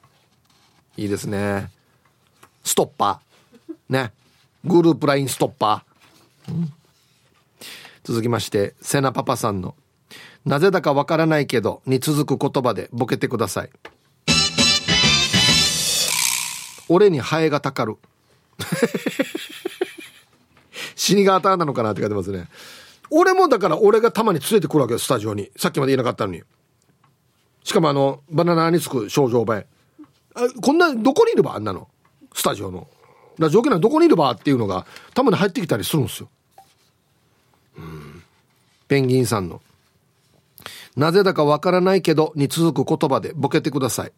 [0.97, 1.71] いいですね。
[2.65, 3.93] ストッパー。
[3.93, 4.12] ね。
[4.65, 6.53] グループ LINE ストッパー。
[6.53, 6.73] うん
[8.05, 9.75] 続きまして、セナパパさんの、
[10.45, 13.71] なぜだかわからないけど、に続く言葉でボケてください。
[16.91, 17.97] 俺にハエがたかる。
[20.95, 22.51] 死にが当たなのかなって書いてますね。
[23.11, 25.51] 俺もだから俺がたまに連れてくるわけよ、スタジオに。
[25.57, 26.43] さっきまで言えなかったのに。
[27.62, 29.67] しかもあの、バナナにつく症状場へ。
[30.35, 31.89] あこんな、どこにいればあんなの
[32.35, 32.87] スタジオの。
[33.39, 36.28] ラジオ機内どこにいればっていうのが、たまに入ってきたりするんですよ。
[37.78, 38.22] うん。
[38.87, 39.62] ペンギンさんの
[40.95, 44.12] 「なぜだかわからないけど」に続く言葉でボケてください。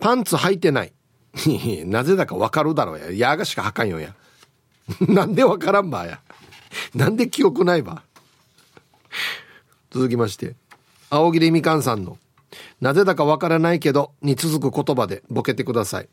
[0.00, 0.92] パンツ履いてない。
[1.84, 3.30] なぜだかわかるだろうや。
[3.30, 4.14] やがしか履かんよや。
[5.00, 6.20] なんでわからんばや。
[6.94, 8.02] なんで記憶ないば。
[9.90, 10.54] 続きまして。
[11.10, 12.18] 青桐みかんさんの
[12.80, 16.08] 「なぜだかわからないけど」に続く言葉でボケてください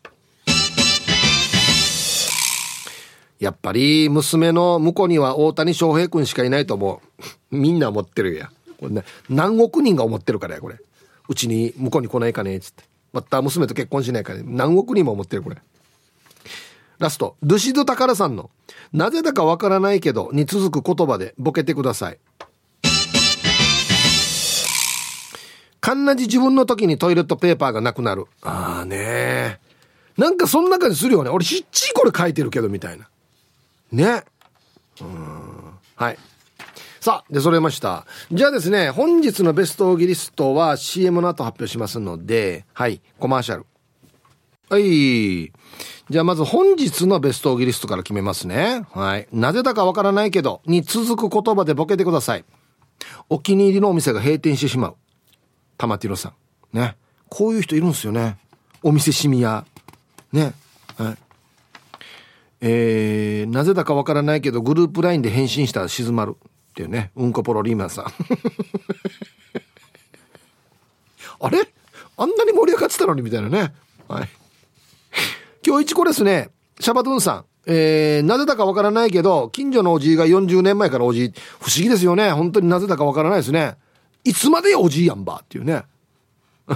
[3.39, 7.02] やっぱり娘の向こうには大谷翔平君しかいないと思
[7.52, 7.56] う。
[7.56, 8.50] みんな思ってるや。
[8.80, 10.78] これね、何億人が思ってるからや、これ。
[11.28, 12.84] うちに、向こうに来ないかねつって。
[13.14, 14.43] また娘と結婚しないかね。
[14.46, 15.58] 何億人も思ってる、これ。
[16.98, 18.50] ラスト、ドゥシドタカラさんの、
[18.93, 22.20] なぜだかわからないけど、に続く言葉でボケてください。
[25.86, 28.26] かんなじ自分の時にトイレットペーパーがなくなる。
[28.42, 29.60] ああね
[30.18, 31.30] なんかそんな感じするよね。
[31.30, 33.08] 俺ひっちりこれ書いてるけど、みたいな。
[33.92, 34.24] ね。
[35.00, 35.78] うん。
[35.96, 36.18] はい。
[37.00, 38.08] さあ、で、揃えました。
[38.32, 43.68] じゃあですね、本日のベストオギリストは CM の後発表しますので、はい、コマーシャル。
[44.70, 45.54] はい。
[46.10, 48.88] じゃあまず本日のベストオギリストから決めますね。
[48.92, 49.28] はい。
[49.32, 52.46] なぜだかわからないけど、に続く言葉でボケてください。
[53.30, 54.96] お気に入りのお店が閉店してしまう。
[55.78, 56.34] 玉ティロさ
[56.73, 56.78] ん。
[56.78, 56.95] ね。
[57.30, 58.38] こういう人いるんですよね。
[58.84, 59.65] お店シミや。
[60.32, 60.53] ね。
[60.97, 61.17] はい。
[62.61, 66.38] えー、なぜだかわからないけど、グループ LINE で返信したら静まる。
[66.38, 67.11] っていうね。
[67.15, 68.05] うんこポロリーマンさん。
[71.39, 71.59] あれ？
[72.17, 73.73] あんなに盛り上がってたのにみたいなね。
[74.07, 74.30] はい。
[75.65, 76.49] 今日一個ですね。
[76.80, 77.45] シャバドゥンさん。
[77.67, 81.34] えー、なぜだかわからないけど、近所のおじいが40年前からおじい。
[81.59, 82.32] 不思議ですよね。
[82.32, 83.78] 本当になぜだかわからないですね。
[84.26, 85.84] いつまでおじいやんばっていうね。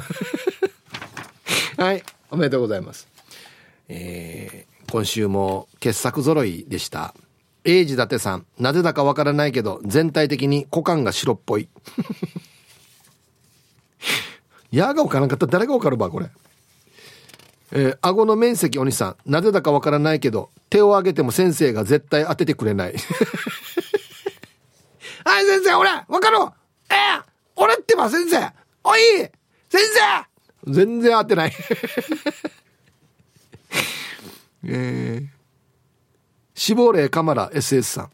[1.78, 2.04] はい。
[2.32, 3.08] おめでとうございます。
[3.88, 7.14] えー、今週も傑作揃いでした。
[7.64, 8.46] 英治伊達さん。
[8.60, 11.68] なぜだかわからないけど、全体的に股間が白っぽい。
[14.72, 16.30] やがわからんかったら誰がわかるば、これ。
[17.72, 19.16] えー、顎の面積お兄さん。
[19.26, 22.94] なぜだかわからないけど、手を挙げても先生が絶対当ててくれない。
[25.26, 26.38] はい、先生、俺、わかる？
[26.92, 27.24] えー、
[27.62, 28.54] 俺ってば、先生
[28.84, 29.02] おい
[29.70, 29.82] 先
[30.66, 31.54] 生全然当てない。
[34.64, 35.28] えー、
[36.54, 38.12] 死亡例カマラ SS さん。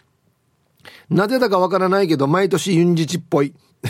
[1.09, 3.53] なぜだかわからないけど、毎年ユンジチっぽい。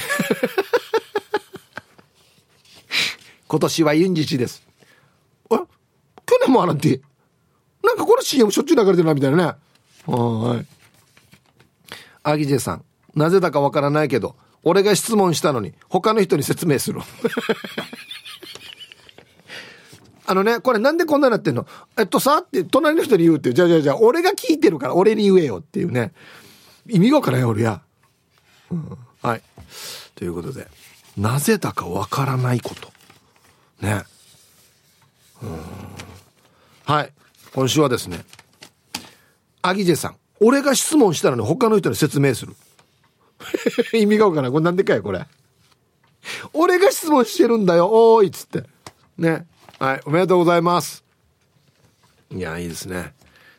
[3.48, 4.62] 今年はユンジチです。
[5.50, 5.66] あ
[6.26, 7.00] 去年もあらんて。
[7.82, 9.44] なんかこれ CM しょっちゅう流れてるな、みたいなね。
[10.08, 10.66] はい。
[12.24, 12.84] アギジェさん。
[13.16, 14.36] なぜだかわからないけど、
[14.66, 17.00] 俺が質問したのに、他の人に説明する。
[20.28, 21.68] あのね、これなんでこんなになってんの？
[21.98, 26.14] えっとさって隣の人に言うって、じゃあじゃあじゃあ俺が聞いてるから俺に言えよっていうね。
[26.88, 27.82] 意味がわからんよ、俺や。
[28.72, 29.44] うん、はい。
[30.16, 30.68] ということで、
[31.16, 32.92] なぜだかわからないこと。
[33.82, 34.04] ね。
[35.44, 35.60] うん。
[36.86, 37.14] はい。
[37.54, 38.26] 今週はですね、
[39.62, 40.16] アギジェさん。
[40.40, 42.56] 俺が質問したのに他の人に説明する。
[43.94, 44.52] 意味がわからない。
[44.52, 45.26] これなんでかよ、これ。
[46.54, 48.64] 俺が質問してるんだよ、おーいっつって。
[49.18, 49.46] ね。
[49.80, 51.04] はい、おめでとうございます。
[52.32, 53.14] いや、いいですね。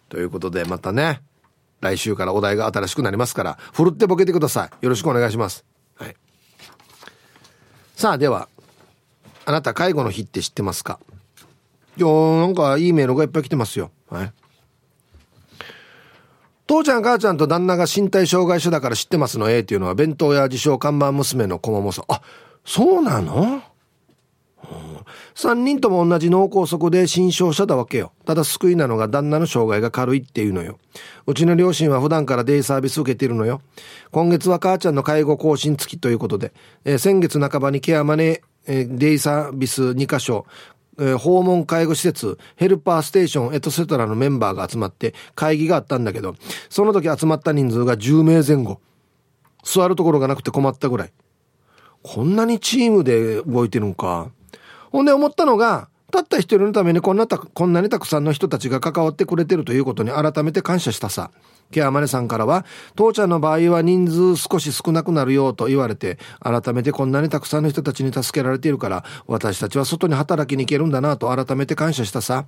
[0.09, 1.23] ということで、またね、
[1.81, 4.85] 来週からお題が新しくなりますから、ふるってボケてください。
[4.85, 5.65] よろしくお願いします。
[5.97, 6.17] はい。
[7.95, 8.49] さあ、では、
[9.45, 10.99] あなた介護の日って知ってますか？
[11.97, 13.91] いやなんかいいメールがいっぱい来てますよ。
[14.11, 14.33] はい。
[16.67, 22.05] 父ちゃん母ちゃんと旦那が身体障害者だから知ってますの？A っていうのは弁当屋自称看板娘の子ももさん。
[22.09, 22.23] あ、
[22.65, 23.63] そうなの
[25.37, 28.13] ？3人とも同じ脳梗塞で新症者だわけよ。
[28.25, 30.79] ただ救いなのが旦那の障害が軽いっていうのよ。
[31.27, 33.61] うちの両親は普段からデイサービス受けてるのよ。
[34.11, 36.53] 今月は母ちゃんの介護更新付きということで、
[36.85, 40.47] えー、先月半ばにケアマネ、えー、デイサービス2カ所、
[40.99, 46.35] えー、訪問介護施設、ヘルパーステーション、エトセトラのメンバーが集まって会議があったんだけど、
[46.69, 48.81] その時集まった人数が10名前後。
[49.65, 51.13] 座るところがなくて困ったぐらい。
[52.03, 54.31] こんなにチームで動いてるんか。
[54.93, 61.31] ほんで思ったのが、たった一人のためにこんなた、こんなにたくさんの人たちが関わってくれてるということに改めて感謝したさ。
[61.71, 62.65] ケアマネさんからは、
[62.95, 72.47] 父ちゃんの場合は人数少し少なくなるよと言われて、改めてこんなにたくさんの人たちに助けられているから、私たちは外に働きに行けるんだなと改めて感謝したさ。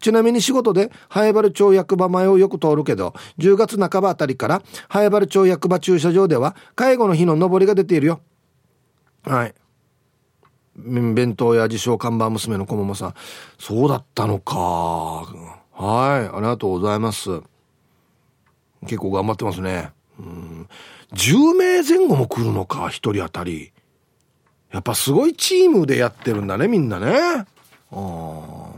[0.00, 8.20] ちなみに仕事で、早原町役場前をよく通るけど、10月半ばあたりから、早原町役場駐車場では、介護の日の上りが出ているよ。
[9.24, 9.54] はい。
[10.78, 13.14] 弁当屋自称看板娘の子もさん。
[13.58, 14.56] そうだったのか。
[14.56, 15.24] は
[15.74, 16.28] い。
[16.28, 17.42] ありがとうございます。
[18.82, 19.90] 結構頑張ってますね。
[20.18, 20.68] うん。
[21.14, 23.72] 10名前後も来るのか、1人当たり。
[24.72, 27.46] やっぱすごいチームでやってるんだね、みんなね。
[27.90, 28.72] あ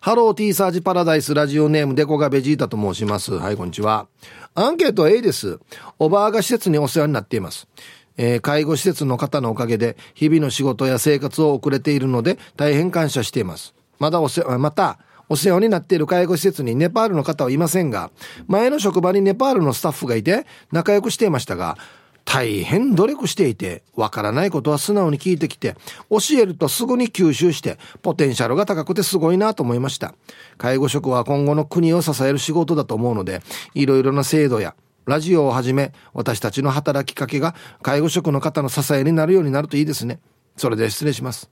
[0.00, 3.34] ハローティーサージパラダイスラジオネームデコがベジータと申します。
[3.34, 4.08] はい、こんにちは。
[4.54, 5.60] アンケート A です。
[5.98, 7.68] おばあが施設にお世話になっています。
[8.16, 13.74] えー、介護施設の方のおかげで日々の仕事や生活を送れているので大変感謝しています。
[13.98, 14.98] まだおせ、また、
[15.32, 18.10] お世話になっている介護施設にネパールの方はいませんが、
[18.48, 21.78] 前の職場にネパールのスタッフがいて仲良くしていましたが、
[22.26, 25.74] 大変努力していて、わからないことは素直に聞いてきて、
[26.10, 30.14] 教えるとすぐに吸収して、ポテンシャルが高くてすごいなと思いました。
[30.58, 33.40] 介護職は今後の国を支える仕事だと思うので、
[33.72, 34.74] いろいろな制度や、
[35.06, 40.20] ラジオをはじめ、私たちの働きかけが介護職の方の支えになるようになるといいですね。
[40.58, 41.50] それで失礼します。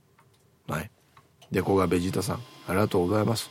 [0.69, 0.91] はい。
[1.51, 2.37] で、こがベジータさん、
[2.69, 3.51] ありがとうございます。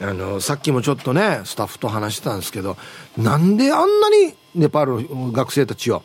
[0.00, 2.76] あの、さっきもちょっとね、スタッフと話してたんですけど、
[3.16, 6.02] なんであんなにネパールの学生たちを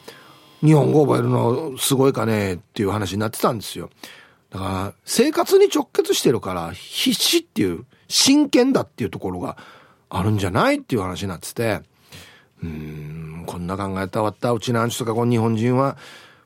[0.64, 3.89] 日本語覚えるのすごいかねっていう話になってたんですよ。
[4.50, 9.58] だから、生活に直結してるから、必死っていう、真剣だっていうところが
[10.10, 11.82] あるんじゃないっていう話になってて、
[12.62, 15.98] うん、こんな考えたわった、うちなんちとかこの日本人は、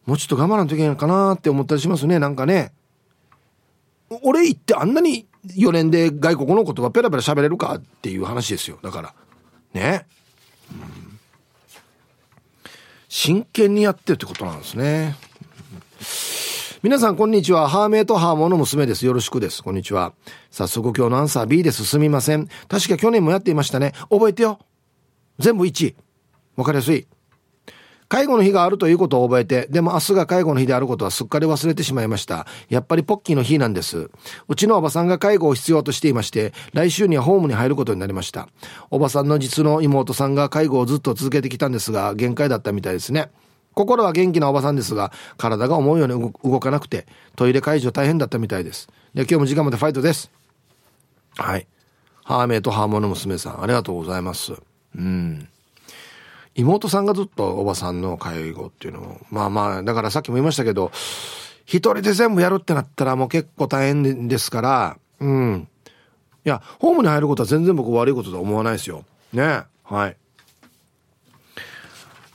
[0.06, 2.72] もうちょっと我慢なといけないかなって思ったりしますね、なんかね。
[4.22, 5.26] 俺行ってあんなに
[5.56, 7.76] 4年で外国の言葉ペラペラ喋れるか？
[7.76, 8.80] っていう話ですよ。
[8.82, 9.14] だから。
[9.74, 10.06] ね、
[10.72, 11.20] うん、
[13.10, 15.16] 真剣にやってるってことなんですね。
[16.82, 17.68] 皆さんこんにちは。
[17.68, 19.06] ハーメイとハーモの娘です。
[19.06, 19.64] よろしくです。
[19.64, 20.14] こんにちは。
[20.52, 21.84] 早速今日のアンサー B です。
[21.84, 22.48] すみません。
[22.68, 23.94] 確か去年もやっていましたね。
[24.10, 24.60] 覚えてよ。
[25.40, 25.96] 全部1
[26.56, 27.08] わかりやすい。
[28.08, 32.46] 介護の日があるということを覚えて、でも明日が介護の日であることはすっかり忘れてしまいました。
[32.70, 34.10] やっぱりポッキーの日なんです。
[34.48, 38.48] うちのおばさんが介護を必要としていまして、来週にはホームに入ることになりました。
[38.92, 43.30] おばさんの実の妹さんが介護をずっと続けてきたんですが、限界だったみたいですね。
[43.74, 48.88] 心は元気なおばさんですが、体が思うように動かなくて、トイレ介助大変だったみたいです。
[49.14, 50.32] で、今日も時間までファイトです。
[51.38, 51.68] はい。
[52.24, 54.54] ハーメイとハーモの娘さん、ありがとうございます。
[54.96, 55.50] うん。
[56.56, 60.92] 妹さんがずっとおばさんの介護っていうのを、まあまあ、だからさっきも言いましたけど、
[61.66, 65.68] 一人で全部やるってなったらもう結構大変ですから、うん。
[66.46, 69.04] いや、ホームに入ることは全然僕悪いこととは思わないですよ。
[69.34, 69.64] ね。
[69.84, 70.18] はい。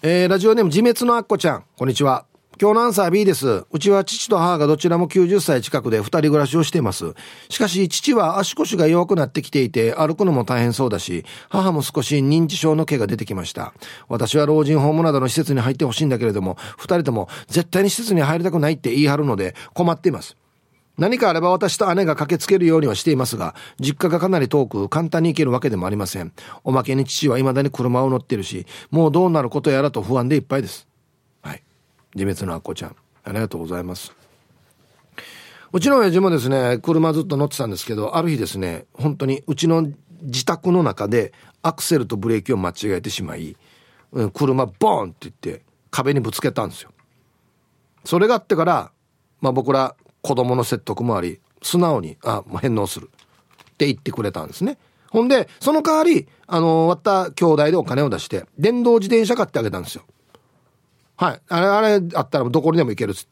[0.03, 2.30] えー、ラジオネーム自滅のあっこちゃん、こんにちは。
[2.61, 3.65] 今日のアンサー B です。
[3.71, 7.15] うちは父と母がどちらも90歳近くで二人暮らしをしています。
[7.49, 13.73] しかし父は足腰が弱くなってきていて歩くのも大変そうだし、母も少し認知症の毛が出てきました。
[14.11, 20.37] 私は老人ホームなどの施設に入ってほしいんだけれども、二人とも絶対に施設に入りたくないって言い張るので困っています。
[20.99, 26.35] 何かあれば私と姉が駆けつけるようにはしていますが、実家がかなり遠く簡単に行けるわけでもありません。
[26.63, 30.89] おまけに父は未だに車を乗ってるし、もうどうなることやらと不安でいっぱいです。
[32.15, 32.97] 自滅のあこちゃん。
[33.25, 34.13] ありがとうございます。
[35.73, 39.89] うちの親父もですね車ずっと乗ってたんですけどある日ですね本当にうちの
[40.23, 41.33] 自宅の中で
[41.63, 43.57] アクセルとブレーキを間違えてしまい
[44.35, 46.91] 車ボーンって言って壁にぶつけたんですよ。
[48.05, 48.91] それがあってから
[49.41, 53.11] まあ僕ら子供の説得もあり素直にあ返納する。
[53.11, 54.77] って言ってくれたんですね。
[55.11, 60.03] ほんでその代わりあの割った兄弟でお金を出して電動自転車買ってあげたんですよ。
[61.21, 61.43] はい。
[61.49, 63.29] あれ、あれあったらどこにでも行けるっつって。